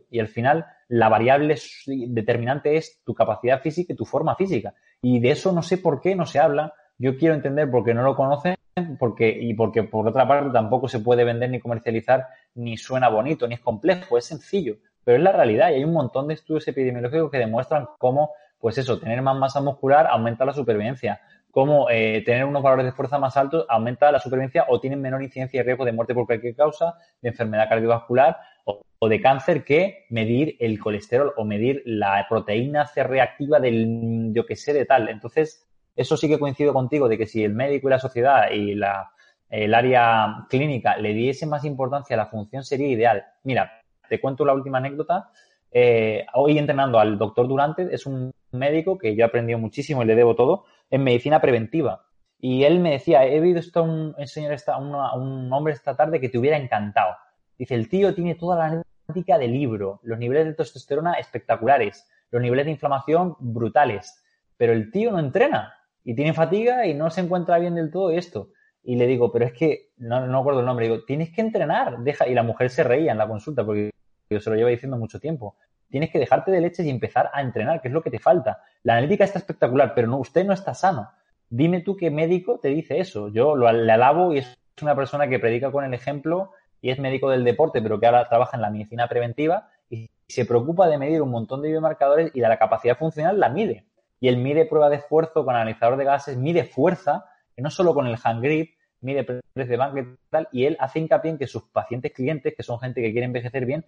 [0.09, 1.55] Y al final, la variable
[1.87, 4.73] determinante es tu capacidad física y tu forma física.
[5.01, 6.73] Y de eso no sé por qué no se habla.
[6.97, 8.55] Yo quiero entender por qué no lo conocen
[8.97, 13.47] porque, y porque por otra parte tampoco se puede vender ni comercializar, ni suena bonito,
[13.47, 14.77] ni es complejo, es sencillo.
[15.03, 18.77] pero es la realidad y hay un montón de estudios epidemiológicos que demuestran cómo, pues
[18.77, 21.19] eso, tener más masa muscular aumenta la supervivencia,
[21.53, 25.21] cómo eh, tener unos valores de fuerza más altos aumenta la supervivencia o tienen menor
[25.21, 30.05] incidencia y riesgo de muerte por cualquier causa, de enfermedad cardiovascular o, de cáncer que
[30.09, 35.09] medir el colesterol o medir la proteína C reactiva del, yo que sé, de tal.
[35.09, 38.73] Entonces, eso sí que coincido contigo de que si el médico y la sociedad y
[38.73, 39.11] la,
[39.47, 43.25] el área clínica le diese más importancia a la función sería ideal.
[43.43, 45.29] Mira, te cuento la última anécdota.
[45.71, 50.07] Eh, hoy entrenando al doctor Durante, es un médico que yo he aprendido muchísimo y
[50.07, 52.05] le debo todo, en medicina preventiva.
[52.39, 56.29] Y él me decía, he visto un, enseñar esta, a un hombre esta tarde que
[56.29, 57.15] te hubiera encantado.
[57.57, 62.41] Dice, el tío tiene toda la analítica de libro, los niveles de testosterona espectaculares, los
[62.41, 64.21] niveles de inflamación brutales,
[64.57, 65.73] pero el tío no entrena
[66.03, 68.49] y tiene fatiga y no se encuentra bien del todo esto.
[68.83, 71.99] Y le digo, pero es que, no, no acuerdo el nombre, digo, tienes que entrenar,
[71.99, 73.91] deja, y la mujer se reía en la consulta porque
[74.29, 75.55] yo se lo llevo diciendo mucho tiempo.
[75.93, 78.63] Tienes que dejarte de leches y empezar a entrenar, que es lo que te falta.
[78.81, 81.11] La analítica está espectacular, pero no, usted no está sano.
[81.51, 83.27] Dime tú qué médico te dice eso.
[83.27, 86.49] Yo lo, alabo y es una persona que predica con el ejemplo
[86.81, 90.45] y es médico del deporte, pero que ahora trabaja en la medicina preventiva y se
[90.45, 93.85] preocupa de medir un montón de biomarcadores y de la capacidad funcional la mide.
[94.19, 97.25] Y él mide prueba de esfuerzo con analizador de gases, mide fuerza,
[97.55, 98.71] que no solo con el hand grip,
[99.01, 102.55] mide press de banca y tal, y él hace hincapié en que sus pacientes clientes,
[102.57, 103.85] que son gente que quiere envejecer bien,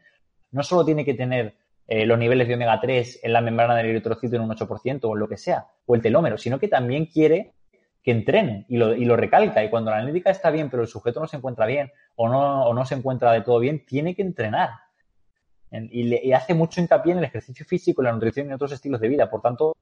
[0.51, 3.87] no solo tiene que tener eh, los niveles de omega 3 en la membrana del
[3.87, 7.53] eritrocito en un 8% o lo que sea, o el telómero, sino que también quiere
[8.01, 9.63] que entrenen y lo, y lo recalca.
[9.63, 12.65] Y cuando la analítica está bien, pero el sujeto no se encuentra bien o no,
[12.65, 14.69] o no se encuentra de todo bien, tiene que entrenar.
[15.71, 19.07] y, le, hace mucho hincapié en el ejercicio físico, la nutrición y otros estilos de
[19.07, 19.29] vida.
[19.29, 19.75] Por tanto,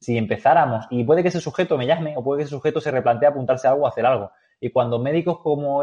[0.00, 2.90] si empezáramos, y puede que ese sujeto me llame, o puede que ese sujeto se
[2.90, 4.30] replantee apuntarse a algo o hacer algo.
[4.60, 5.82] Y cuando médicos como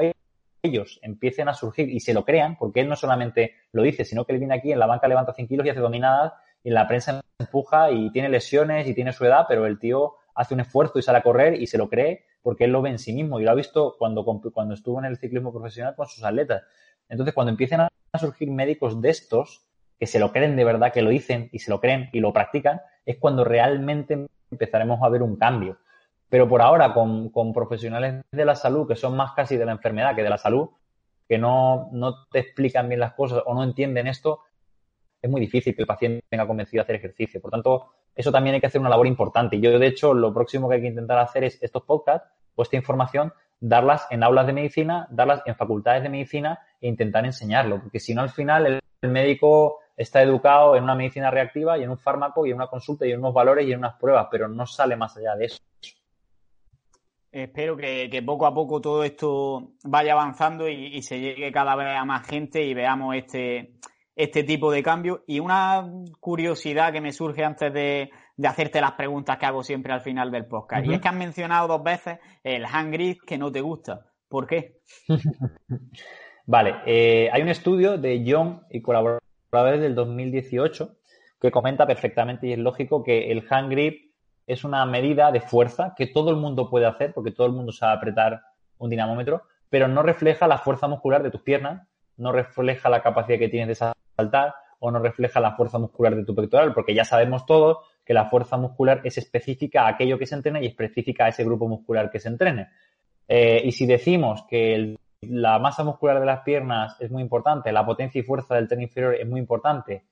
[0.64, 4.26] ellos empiecen a surgir y se lo crean, porque él no solamente lo dice, sino
[4.26, 6.34] que él viene aquí en la banca levanta 100 kilos y hace dominadas,
[6.64, 10.14] y en la prensa empuja y tiene lesiones y tiene su edad, pero el tío
[10.36, 12.90] hace un esfuerzo y sale a correr y se lo cree porque él lo ve
[12.90, 16.08] en sí mismo y lo ha visto cuando, cuando estuvo en el ciclismo profesional con
[16.08, 16.64] sus atletas.
[17.10, 17.90] Entonces, cuando empiecen a
[18.20, 19.68] surgir médicos de estos,
[20.00, 22.34] que se lo creen de verdad, que lo dicen y se lo creen y lo
[22.34, 25.78] practican, es cuando realmente empezaremos a ver un cambio.
[26.32, 30.16] Pero por ahora, con, profesionales de la salud que son más casi de la enfermedad
[30.16, 30.70] que de la salud,
[31.28, 34.40] que no, no te explican bien las cosas o no entienden esto,
[35.22, 37.42] es muy difícil que el paciente tenga convencido a hacer ejercicio.
[37.42, 39.58] Por tanto, eso también hay que hacer una labor importante.
[39.58, 42.64] Y yo, de hecho, lo próximo que hay que intentar hacer es estos podcasts o
[42.64, 47.82] esta información, darlas en aulas de medicina, darlas en facultades de medicina e intentar enseñarlo.
[47.82, 51.90] Porque si no, al final, el médico está educado en una medicina reactiva y en
[51.90, 54.48] un fármaco y en una consulta y en unos valores y en unas pruebas, pero
[54.48, 55.60] no sale más allá de eso.
[57.32, 62.04] Espero que, poco a poco todo esto vaya avanzando y, se llegue cada vez a
[62.04, 63.76] más gente y veamos este,
[64.16, 65.24] este tipo de cambio.
[65.28, 68.10] Y una curiosidad que me surge antes de,
[68.44, 70.86] hacerte las preguntas que hago siempre al final del podcast.
[70.86, 74.08] Y es que has mencionado dos veces el hand que no te gusta.
[74.28, 74.80] ¿Por qué?
[76.46, 80.98] vale, eh, hay un estudio de John y colaboradores del 2018
[81.40, 84.11] que comenta perfectamente y es lógico que el hand grip
[84.48, 87.72] es una medida de fuerza que todo el mundo puede hacer porque todo el mundo
[87.72, 88.42] sabe apretar
[88.78, 91.88] un dinamómetro, pero no refleja la fuerza muscular de tus piernas,
[92.18, 96.26] no refleja la capacidad que tienes de saltar o no refleja la fuerza muscular de
[96.26, 100.26] tu pectoral, porque ya sabemos todos que la fuerza muscular es específica a aquello que
[100.26, 102.70] se entrena y específica a ese grupo muscular que se entrene.
[103.28, 107.86] Eh, y si decimos que la masa muscular de las piernas es muy importante, la
[107.86, 110.04] potencia y fuerza del tren inferior es muy importante,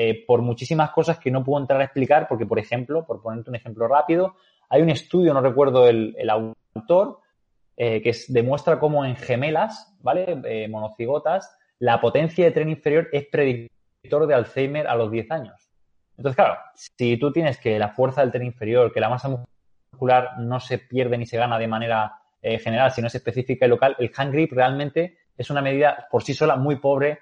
[0.00, 3.50] eh, por muchísimas cosas que no puedo entrar a explicar, porque, por ejemplo, por ponerte
[3.50, 4.36] un ejemplo rápido,
[4.68, 7.18] hay un estudio, no recuerdo el, autor,
[7.76, 10.40] eh, que demuestra cómo en gemelas, ¿vale?
[10.44, 15.68] Eh, monocigotas, la potencia de tren inferior es predictor de Alzheimer a los 10 años.
[16.16, 19.44] Entonces, claro, si tú tienes que la fuerza del tren inferior, que la masa
[19.90, 23.66] muscular no se pierde ni se gana de manera eh, general, si no es específica
[23.66, 27.18] y local, el hand grip realmente es una medida por sí sola muy pobre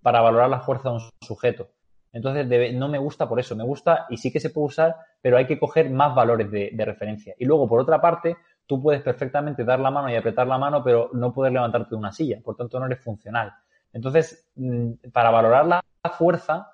[0.00, 1.68] para valorar la fuerza de un sujeto.
[2.12, 3.56] Entonces, no me gusta por eso.
[3.56, 6.72] Me gusta y sí que se puede usar, pero hay que coger más valores de,
[6.84, 7.34] referencia.
[7.38, 8.36] Y luego, por otra parte,
[8.66, 11.96] tú puedes perfectamente dar la mano y apretar la mano, pero no poder levantarte de
[11.96, 12.38] una silla.
[12.42, 13.52] Por tanto, no eres funcional.
[13.92, 15.82] Entonces, mm, para valorar la
[16.16, 16.72] fuerza,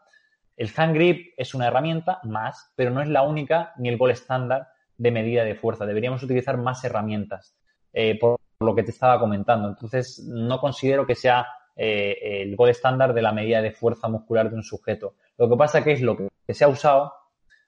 [0.56, 4.10] el hand grip es una herramienta más, pero no es la única ni el gol
[4.10, 5.86] estándar de medida de fuerza.
[5.86, 7.54] Deberíamos utilizar más herramientas.
[7.92, 9.68] Eh, por lo que te estaba comentando.
[9.68, 11.46] Entonces, no considero que sea
[11.80, 15.14] eh, el gol estándar de la medida de fuerza muscular de un sujeto.
[15.38, 17.12] Lo que pasa que es lo que se ha usado,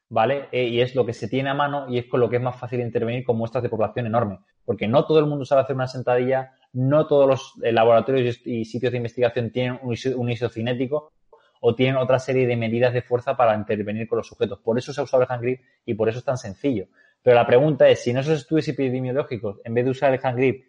[0.09, 0.49] ¿vale?
[0.51, 2.43] Eh, y es lo que se tiene a mano y es con lo que es
[2.43, 4.41] más fácil intervenir con muestras de población enorme.
[4.65, 8.91] Porque no todo el mundo sabe hacer una sentadilla, no todos los laboratorios y sitios
[8.91, 11.13] de investigación tienen un, isocinético,
[11.61, 14.59] o tienen otra serie de medidas de fuerza para intervenir con los sujetos.
[14.59, 16.87] Por eso se ha usado el hand grip y por eso es tan sencillo.
[17.23, 20.39] Pero la pregunta es, si en esos estudios epidemiológicos, en vez de usar el hand
[20.39, 20.65] grip,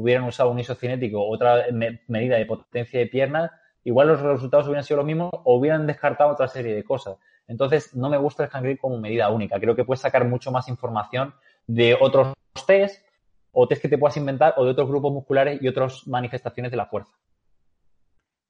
[0.00, 1.66] hubieran usado un isocinético o otra
[2.08, 3.50] medida de potencia de piernas,
[3.84, 7.16] igual los resultados hubieran sido los mismos o hubieran descartado otra serie de cosas.
[7.46, 9.58] Entonces, no me gusta el hand grip como medida única.
[9.58, 11.34] Creo que puedes sacar mucho más información
[11.66, 12.32] de otros
[12.66, 13.04] test
[13.52, 16.76] o test que te puedas inventar o de otros grupos musculares y otras manifestaciones de
[16.76, 17.12] la fuerza.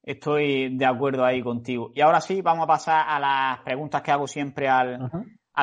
[0.03, 1.91] Estoy de acuerdo ahí contigo.
[1.95, 5.09] Y ahora sí, vamos a pasar a las preguntas que hago siempre al,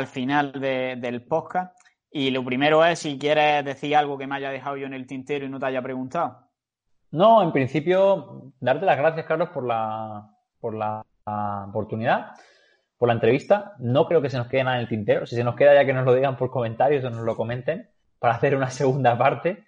[0.06, 1.77] final del podcast.
[2.10, 5.06] Y lo primero es si quieres decir algo que me haya dejado yo en el
[5.06, 6.48] tintero y no te haya preguntado.
[7.10, 10.30] No, en principio, darte las gracias, Carlos, por la,
[10.60, 11.04] por la
[11.68, 12.32] oportunidad,
[12.96, 13.74] por la entrevista.
[13.78, 15.26] No creo que se nos quede nada en el tintero.
[15.26, 17.88] Si se nos queda, ya que nos lo digan por comentarios o nos lo comenten
[18.18, 19.64] para hacer una segunda parte.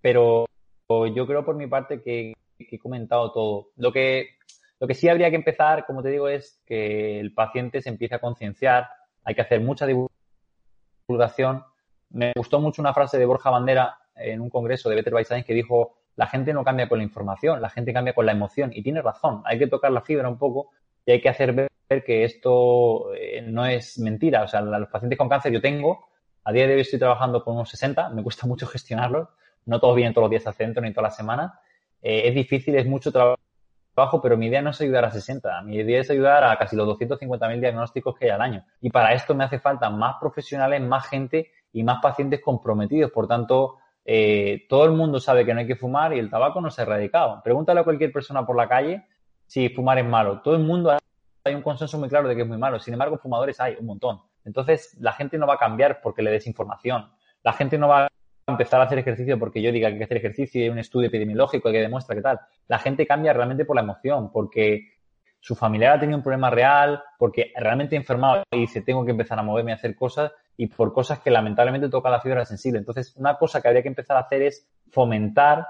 [0.00, 0.46] Pero
[0.88, 3.68] yo creo por mi parte que he comentado todo.
[3.76, 4.36] Lo que,
[4.80, 8.14] lo que sí habría que empezar, como te digo, es que el paciente se empiece
[8.14, 8.88] a concienciar,
[9.24, 11.64] hay que hacer mucha divulgación.
[12.12, 15.46] Me gustó mucho una frase de Borja Bandera en un congreso de Better by Science
[15.46, 18.70] que dijo, la gente no cambia con la información, la gente cambia con la emoción.
[18.74, 20.70] Y tiene razón, hay que tocar la fibra un poco
[21.06, 21.68] y hay que hacer ver
[22.04, 24.42] que esto eh, no es mentira.
[24.42, 26.06] O sea, los pacientes con cáncer yo tengo,
[26.44, 29.28] a día de hoy estoy trabajando con unos 60, me cuesta mucho gestionarlos,
[29.66, 31.52] no todos vienen todos los días al centro ni todas las semanas,
[32.00, 35.76] eh, es difícil, es mucho trabajo, pero mi idea no es ayudar a 60, mi
[35.76, 38.64] idea es ayudar a casi los 250.000 diagnósticos que hay al año.
[38.80, 43.10] Y para esto me hace falta más profesionales, más gente y más pacientes comprometidos.
[43.10, 46.60] Por tanto, eh, todo el mundo sabe que no hay que fumar y el tabaco
[46.60, 47.40] no se ha erradicado.
[47.42, 49.06] Pregúntale a cualquier persona por la calle
[49.46, 50.40] si fumar es malo.
[50.42, 50.96] Todo el mundo
[51.44, 52.78] hay un consenso muy claro de que es muy malo.
[52.78, 54.20] Sin embargo, fumadores hay un montón.
[54.44, 57.10] Entonces, la gente no va a cambiar porque le des información.
[57.42, 58.08] La gente no va
[58.46, 60.78] empezar a hacer ejercicio porque yo diga que hay que hacer ejercicio y hay un
[60.78, 62.40] estudio epidemiológico que demuestra que tal.
[62.68, 64.94] La gente cambia realmente por la emoción, porque
[65.40, 69.12] su familiar ha tenido un problema real, porque realmente ha enfermado y dice tengo que
[69.12, 72.78] empezar a moverme a hacer cosas y por cosas que lamentablemente toca la fibra sensible.
[72.78, 75.66] Entonces, una cosa que habría que empezar a hacer es fomentar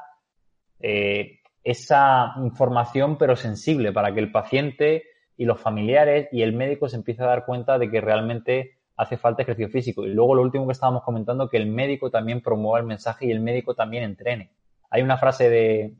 [0.80, 5.04] eh, esa información pero sensible para que el paciente
[5.36, 9.16] y los familiares y el médico se empiece a dar cuenta de que realmente hace
[9.16, 10.04] falta ejercicio físico.
[10.04, 13.30] Y luego lo último que estábamos comentando, que el médico también promueva el mensaje y
[13.30, 14.52] el médico también entrene.
[14.90, 15.94] Hay una frase de,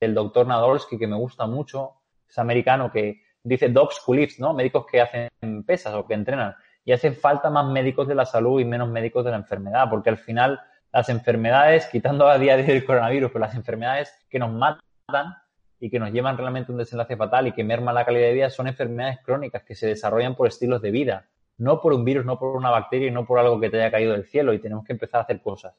[0.00, 1.92] del doctor Nadolski que me gusta mucho,
[2.28, 4.52] es americano, que dice docs who ¿no?
[4.52, 5.28] Médicos que hacen
[5.64, 6.54] pesas o que entrenan.
[6.88, 10.08] Y hace falta más médicos de la salud y menos médicos de la enfermedad, porque
[10.08, 10.58] al final
[10.90, 15.34] las enfermedades, quitando a día de hoy el coronavirus, pero las enfermedades que nos matan
[15.78, 18.32] y que nos llevan realmente a un desenlace fatal y que merman la calidad de
[18.32, 21.28] vida son enfermedades crónicas que se desarrollan por estilos de vida
[21.58, 23.90] no por un virus, no por una bacteria y no por algo que te haya
[23.90, 25.74] caído del cielo y tenemos que empezar a hacer cosas.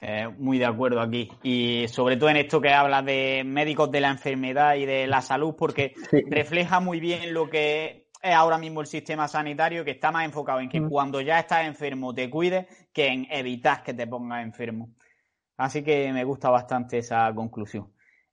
[0.00, 1.28] Eh, muy de acuerdo aquí.
[1.42, 5.20] Y sobre todo en esto que habla de médicos de la enfermedad y de la
[5.20, 5.92] salud, porque
[6.30, 10.60] refleja muy bien lo que es ahora mismo el sistema sanitario, que está más enfocado
[10.60, 10.88] en que mm.
[10.88, 14.94] cuando ya estás enfermo te cuides que en evitar que te pongas enfermo.
[15.56, 17.92] Así que me gusta bastante esa conclusión.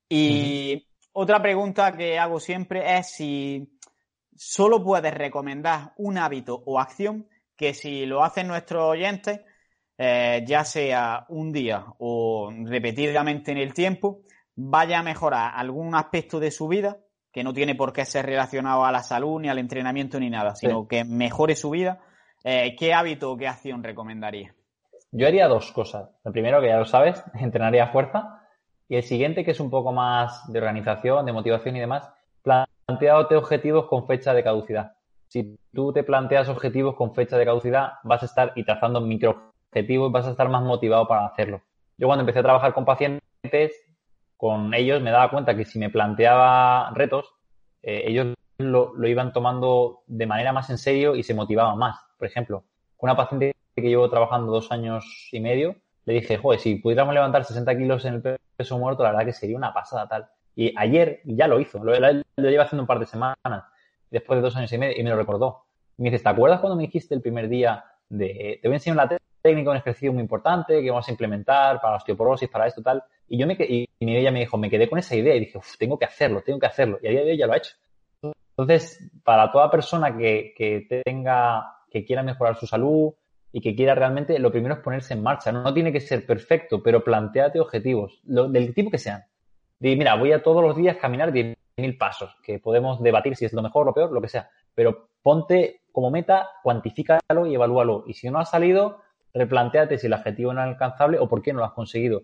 [0.09, 3.77] Y otra pregunta que hago siempre es si
[4.35, 9.41] solo puedes recomendar un hábito o acción que si lo hacen nuestros oyentes,
[9.97, 14.21] eh, ya sea un día o repetidamente en el tiempo,
[14.55, 16.97] vaya a mejorar algún aspecto de su vida,
[17.37, 20.55] que no tiene por qué ser relacionado a la salud ni al entrenamiento ni nada,
[20.55, 21.99] sino que mejore su vida,
[22.43, 24.55] eh, ¿qué hábito o qué acción recomendaría?
[25.11, 26.09] Yo haría dos cosas.
[26.25, 28.41] El primero, que ya lo sabes, entrenaría fuerza.
[28.89, 32.09] Y el siguiente, que es un poco más de organización, de motivación y demás,
[32.41, 34.93] planteadote objetivos con fecha de caducidad.
[35.27, 39.53] Si tú te planteas objetivos con fecha de caducidad, vas a estar y trazando micro
[39.69, 41.61] objetivos, vas a estar más motivado para hacerlo.
[41.99, 43.75] Yo cuando empecé a trabajar con pacientes,
[44.37, 47.33] con ellos me daba cuenta que si me planteaba retos,
[47.81, 51.99] eh, ellos lo, iban tomando de manera más en serio y se motivaban más.
[52.17, 52.63] Por ejemplo,
[52.99, 55.75] una paciente que llevo trabajando dos años y medio,
[56.05, 59.33] le dije, joder, si pudiéramos levantar 60 kilos en el peso muerto, la verdad que
[59.33, 60.27] sería una pasada tal.
[60.55, 63.63] Y ayer ya lo hizo, lo, lleva haciendo un par de semanas,
[64.09, 65.65] después de dos años y medio, y me lo recordó.
[65.97, 68.97] me dice, ¿te acuerdas cuando me dijiste el primer día de, te voy a enseñar
[68.97, 73.03] una técnica, un ejercicio muy importante que vamos a implementar para osteoporosis, para esto, tal?
[73.27, 75.97] Y yo me y, ella me dijo, me quedé con esa idea y dije, tengo
[75.99, 76.99] que hacerlo, tengo que hacerlo.
[77.01, 77.75] Y a día de hoy ya lo ha hecho.
[78.51, 83.13] Entonces, para toda persona que, que tenga, que quiera mejorar su salud
[83.51, 85.51] y que quiera realmente, lo primero es ponerse en marcha.
[85.51, 89.23] No, tiene que ser perfecto, pero planteate objetivos, del tipo que sean
[89.79, 93.61] mira, voy a todos los días caminar 10.000 pasos, que podemos debatir si es lo
[93.61, 98.03] mejor lo peor, lo que sea, pero ponte como meta, cuantifícalo y evalúalo.
[98.07, 99.01] Y si no ha salido,
[99.33, 102.23] replanteate si el objetivo no es alcanzable o por qué no lo has conseguido.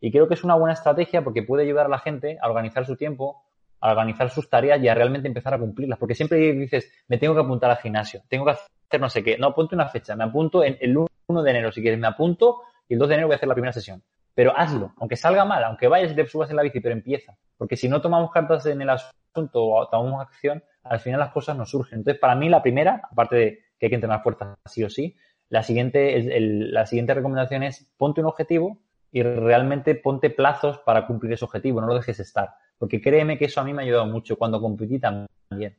[0.00, 2.84] Y creo que es una buena estrategia porque puede ayudar a la gente a organizar
[2.84, 3.42] su tiempo
[3.80, 5.98] a organizar sus tareas y a realmente empezar a cumplirlas.
[5.98, 9.36] Porque siempre dices, me tengo que apuntar al gimnasio, tengo que hacer no sé qué.
[9.36, 12.62] No, ponte una fecha, me apunto en el 1 de enero, si quieres, me apunto
[12.88, 14.02] y el 2 de enero voy a hacer la primera sesión.
[14.34, 17.36] Pero hazlo, aunque salga mal, aunque vayas y te subas en la bici, pero empieza.
[17.56, 21.56] Porque si no tomamos cartas en el asunto o tomamos acción, al final las cosas
[21.56, 22.00] no surgen.
[22.00, 25.16] Entonces, para mí la primera, aparte de que hay que entrenar fuerzas sí o sí,
[25.48, 28.78] la siguiente, la siguiente recomendación es ponte un objetivo
[29.16, 32.50] y realmente ponte plazos para cumplir ese objetivo, no lo dejes estar.
[32.76, 35.74] Porque créeme que eso a mí me ha ayudado mucho cuando competí también.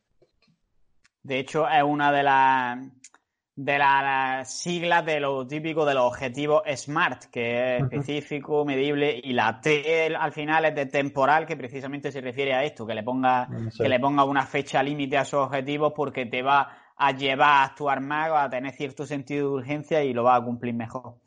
[1.22, 2.80] De hecho, es una de las
[3.56, 9.34] de las siglas de lo típico de los objetivos SMART, que es específico, medible, y
[9.34, 13.04] la T al final es de temporal, que precisamente se refiere a esto, que le
[13.04, 17.50] ponga, que le ponga una fecha límite a esos objetivos porque te va a llevar
[17.50, 21.18] a actuar más, a tener cierto sentido de urgencia y lo va a cumplir mejor.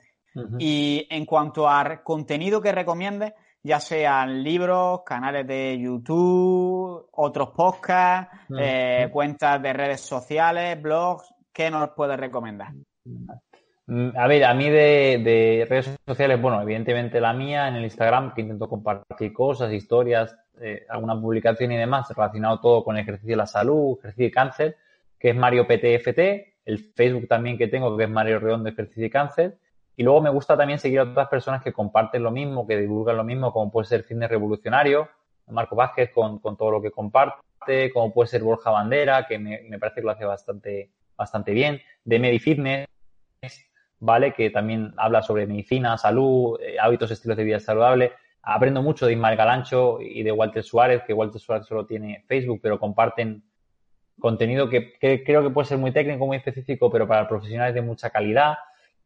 [0.58, 8.34] Y en cuanto al contenido que recomiendes, ya sean libros, canales de YouTube, otros podcasts,
[8.58, 12.72] eh, cuentas de redes sociales, blogs, ¿qué nos puedes recomendar?
[13.86, 18.32] Mm, a ver, a mí de, redes sociales, bueno, evidentemente la mía en el Instagram,
[18.32, 23.32] que intento compartir cosas, historias, eh, alguna publicación y demás, relacionado todo con el ejercicio
[23.32, 24.76] de la salud, ejercicio de cáncer,
[25.18, 26.18] que es Mario PTFT,
[26.64, 29.58] el Facebook también que tengo, que es Mario Redondo Ejercicio de Cáncer,
[29.96, 33.16] y luego me gusta también seguir a otras personas que comparten lo mismo, que divulgan
[33.16, 35.08] lo mismo, como puede ser Fitness Revolucionario,
[35.48, 39.78] Marco Vázquez con, todo lo que comparte, como puede ser Borja Bandera, que me, me
[39.78, 42.86] parece que lo hace bastante bastante bien, de MediFitness,
[43.98, 44.32] ¿vale?
[44.32, 48.12] Que también habla sobre medicina, salud, eh, hábitos, estilos de vida saludable.
[48.42, 52.60] Aprendo mucho de Ismael Galancho y de Walter Suárez, que Walter Suárez solo tiene Facebook,
[52.62, 53.42] pero comparten
[54.18, 58.08] contenido que, creo que puede ser muy técnico, muy específico, pero para profesionales de mucha
[58.08, 58.54] calidad.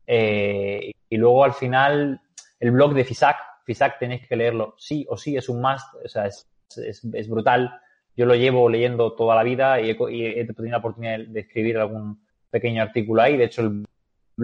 [0.07, 2.21] Eh, y luego al final
[2.61, 6.09] el blog de FISAC, FISAC tenéis que leerlo sí o sí, es un must, o
[6.09, 6.47] sea, es,
[6.77, 7.81] es brutal
[8.17, 12.21] yo lo llevo leyendo toda la vida y he, tenido la oportunidad de escribir algún
[12.51, 13.37] pequeño artículo ahí.
[13.37, 13.63] De hecho,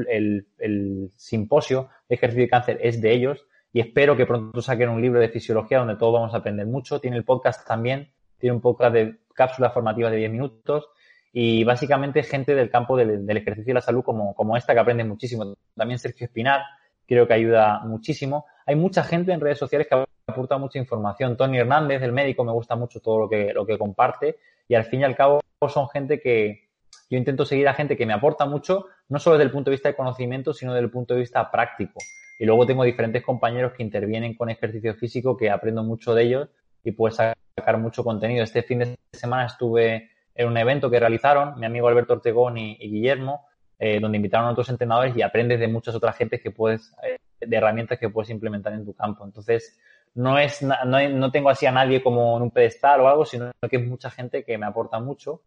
[0.09, 5.01] el, simposio de ejercicio de cáncer es de ellos y espero que pronto saquen un
[5.01, 7.01] libro de fisiología donde todos vamos a aprender mucho.
[7.01, 10.89] Tiene el podcast también, tiene un podcast de cápsulas formativas de 10 minutos
[11.33, 15.05] y básicamente gente del campo del, ejercicio y la salud como, como esta que aprende
[15.05, 15.55] muchísimo.
[15.77, 16.63] También Sergio Espinar
[17.07, 18.47] creo que ayuda muchísimo.
[18.67, 21.37] Hay mucha gente en redes sociales que aporta mucha información.
[21.37, 24.85] Tony Hernández, el médico, me gusta mucho todo lo que, lo que comparte y al
[24.85, 26.69] fin y al cabo son gente que
[27.11, 29.75] yo intento seguir a gente que me aporta mucho, no solo desde el punto de
[29.75, 31.99] vista de conocimiento, sino desde el punto de vista práctico.
[32.39, 36.49] Y luego tengo diferentes compañeros que intervienen con ejercicio físico, que aprendo mucho de ellos
[36.85, 38.45] y puedo sacar mucho contenido.
[38.45, 42.77] Este fin de semana estuve en un evento que realizaron mi amigo Alberto Ortegón y,
[42.77, 43.47] Guillermo,
[43.79, 47.19] eh, donde invitaron a otros entrenadores y aprendes de muchas otras gentes que puedes, eh,
[47.41, 49.25] de herramientas que puedes implementar en tu campo.
[49.25, 49.79] Entonces,
[50.15, 53.51] no es no, no, tengo así a nadie como en un pedestal o algo, sino
[53.69, 55.43] que es mucha gente que me aporta mucho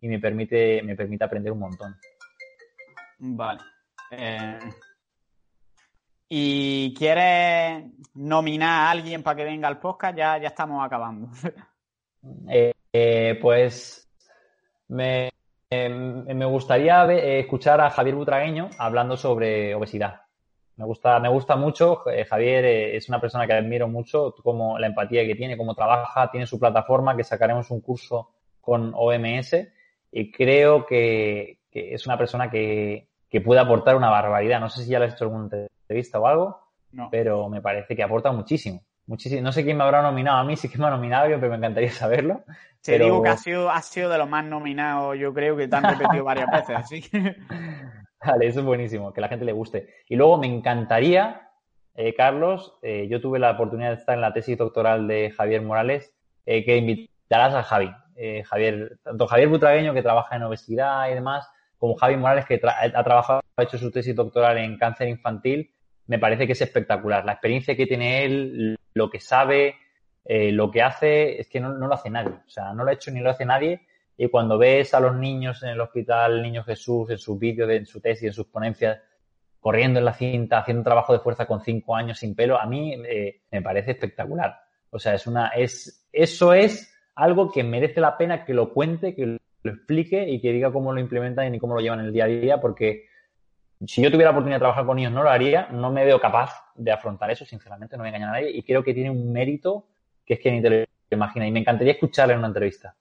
[0.00, 1.96] y me permite, me permite aprender un montón.
[3.18, 3.60] Vale.
[4.10, 4.58] Eh,
[6.28, 7.84] ¿Y quieres
[8.14, 10.16] nominar a alguien para que venga al podcast?
[10.16, 11.28] Ya, ya estamos acabando.
[12.48, 14.08] Eh, eh, pues
[14.88, 15.30] me,
[15.70, 20.20] me gustaría escuchar a Javier Butragueño hablando sobre obesidad.
[20.76, 22.08] Me gusta, me gusta mucho.
[22.10, 25.74] Eh, Javier eh, es una persona que admiro mucho, como la empatía que tiene, cómo
[25.74, 28.30] trabaja, tiene su plataforma, que sacaremos un curso
[28.60, 29.56] con OMS
[30.10, 33.08] y creo que, es una persona que,
[33.44, 34.60] puede aportar una barbaridad.
[34.60, 36.60] No sé si ya le has hecho alguna entrevista o algo,
[37.10, 38.80] pero me parece que aporta muchísimo.
[39.06, 39.42] Muchísimo.
[39.42, 41.50] No sé quién me habrá nominado a mí, sí que me ha nominado yo, pero
[41.50, 42.44] me encantaría saberlo.
[42.84, 45.76] Te digo que ha sido, ha sido de los más nominados, yo creo que te
[45.76, 47.36] han repetido varias veces, así que...
[48.22, 49.88] Vale, eso es buenísimo, que la gente le guste.
[50.06, 51.50] Y luego me encantaría,
[51.94, 55.62] eh, Carlos, eh, yo tuve la oportunidad de estar en la tesis doctoral de Javier
[55.62, 56.12] Morales,
[56.44, 57.90] eh, que invitarás a Javi.
[58.44, 63.02] Javier, tanto Javier Butragueño, que trabaja en obesidad y demás, como Javi Morales, que ha
[63.02, 65.74] trabajado, ha hecho su tesis doctoral en cáncer infantil,
[66.06, 67.24] me parece que es espectacular.
[67.24, 69.74] La experiencia que tiene él, lo que sabe,
[70.26, 72.34] lo que hace, es que no, no, lo hace nadie.
[72.46, 75.16] O sea, no lo ha hecho ni lo hace nadie y cuando ves a los
[75.16, 79.00] niños en el hospital, Niño Jesús, en sus vídeos, en su tesis, en sus ponencias,
[79.58, 82.66] corriendo en la cinta, haciendo un trabajo de fuerza con cinco años sin pelo, a
[82.66, 84.54] mí eh, me parece espectacular.
[84.90, 89.14] O sea, es una, es, eso es algo que merece la pena que lo cuente,
[89.14, 92.12] que lo explique y que diga cómo lo implementan y cómo lo llevan en el
[92.12, 93.06] día a día, porque
[93.84, 96.20] si yo tuviera la oportunidad de trabajar con niños no lo haría, no me veo
[96.20, 99.32] capaz de afrontar eso, sinceramente, no me engaña a nadie, y creo que tiene un
[99.32, 99.86] mérito
[100.24, 102.94] que es que ni te lo imaginas, y me encantaría escucharle en una entrevista.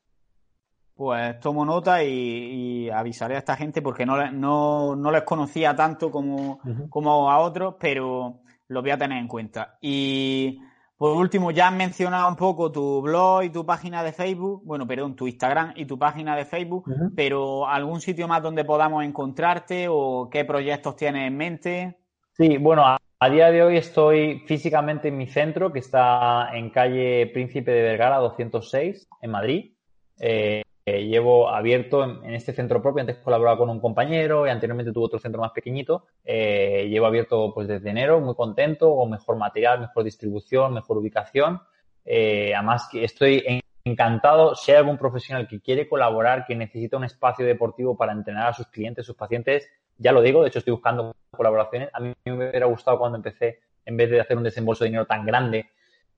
[0.95, 6.11] Pues tomo nota y, avisaré a esta gente porque no, no, no les conocía tanto
[6.11, 6.59] como,
[6.89, 9.77] como a otros, pero lo voy a tener en cuenta.
[9.81, 10.59] Y
[10.97, 14.87] Por último, ya has mencionado un poco tu blog y tu página de Facebook, bueno,
[14.87, 19.87] perdón, tu Instagram y tu página de Facebook, pero ¿algún sitio más donde podamos encontrarte
[19.89, 21.97] o qué proyectos tienes en mente?
[22.37, 22.85] Sí, bueno,
[23.23, 27.81] a, día de hoy estoy físicamente en mi centro, que está en calle Príncipe de
[27.81, 29.71] Vergara 206, en Madrid.
[30.19, 34.91] Eh, eh, llevo abierto en, este centro propio, antes colaboraba con un compañero y anteriormente
[34.91, 36.05] tuve otro centro más pequeñito.
[36.25, 41.61] Eh, llevo abierto pues desde enero, muy contento, con mejor material, mejor distribución, mejor ubicación.
[42.03, 47.45] Eh, además estoy encantado, si hay algún profesional que quiere colaborar, que necesita un espacio
[47.45, 51.15] deportivo para entrenar a sus clientes, sus pacientes, ya lo digo, de hecho estoy buscando
[51.31, 51.89] colaboraciones.
[51.93, 55.05] A mí me hubiera gustado cuando empecé, en vez de hacer un desembolso de dinero
[55.05, 55.69] tan grande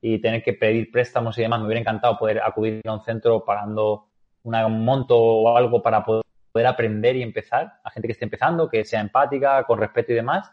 [0.02, 3.44] y tener que pedir préstamos y demás, me hubiera encantado poder acudir a un centro
[3.44, 4.08] pagando
[4.44, 8.86] un monto o algo para poder aprender y empezar, a gente que esté empezando, que
[8.86, 10.52] sea empática, con respeto y demás.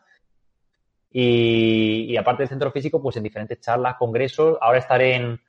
[1.10, 4.56] Y, aparte del centro físico, pues en diferentes charlas, congresos.
[4.62, 5.40] Ahora estaré en,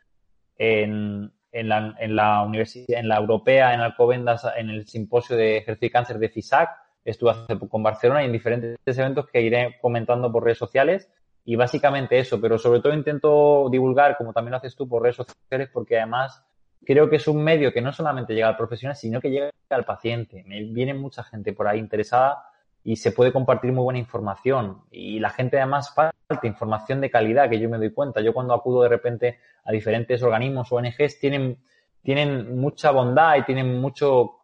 [0.58, 5.88] en, la, en la universidad, en la europea, en Alcobendas, en el simposio de ejercicio
[5.88, 6.70] y cáncer de FISAC.
[7.06, 11.10] Estuve hace poco en Barcelona y en diferentes eventos que iré comentando por redes sociales.
[11.46, 15.18] Y básicamente eso, pero sobre todo intento divulgar, como también lo haces tú, por redes
[15.18, 16.42] sociales, porque además
[16.86, 19.86] creo que es un medio que no solamente llega al profesional, sino que llega al
[19.86, 20.44] paciente.
[20.48, 22.46] Me viene mucha gente por ahí interesada
[22.84, 24.84] y se puede compartir muy buena información.
[24.92, 28.22] Y la gente además falta información de calidad, que yo me doy cuenta.
[28.22, 31.58] Yo cuando acudo de repente a diferentes organismos o ONGs, tienen,
[32.02, 34.43] tienen mucha bondad y tienen mucho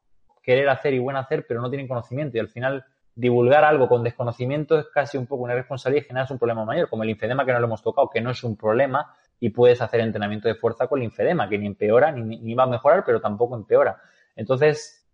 [0.49, 2.35] querer hacer y buen hacer, pero no tienen conocimiento.
[2.35, 2.83] Y al final
[3.13, 6.89] divulgar algo con desconocimiento es casi un poco una responsabilidad y generas un problema mayor,
[6.89, 9.79] como el infedema que no lo hemos tocado, que no es un problema, y puedes
[9.79, 13.21] hacer entrenamiento de fuerza con el infedema, que ni empeora ni, va a mejorar, pero
[13.21, 14.01] tampoco empeora.
[14.35, 15.07] Entonces,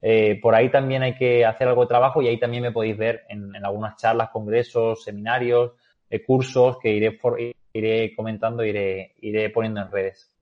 [0.00, 2.96] eh, por ahí también hay que hacer algo de trabajo y ahí también me podéis
[2.96, 5.72] ver en, algunas charlas, congresos, seminarios,
[6.08, 7.18] eh, cursos que iré,
[7.72, 10.37] iré comentando, iré, iré poniendo en redes.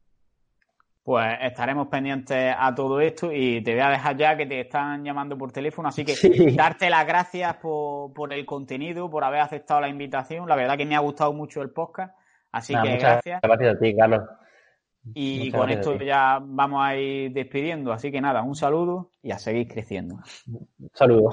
[1.06, 5.04] Pues estaremos pendientes a todo esto y te voy a dejar ya que te están
[5.04, 6.14] llamando por teléfono, así que
[6.54, 10.48] darte las gracias por, por el contenido, por haber aceptado la invitación.
[10.48, 12.12] La verdad que me ha gustado mucho el podcast
[12.56, 13.40] Así que gracias.
[13.42, 14.22] Gracias a ti, Carlos.
[15.14, 17.92] Y con esto ya vamos a ir despidiendo.
[17.92, 20.16] Así que nada, un saludo y a seguir creciendo.
[20.46, 21.32] Un saludo.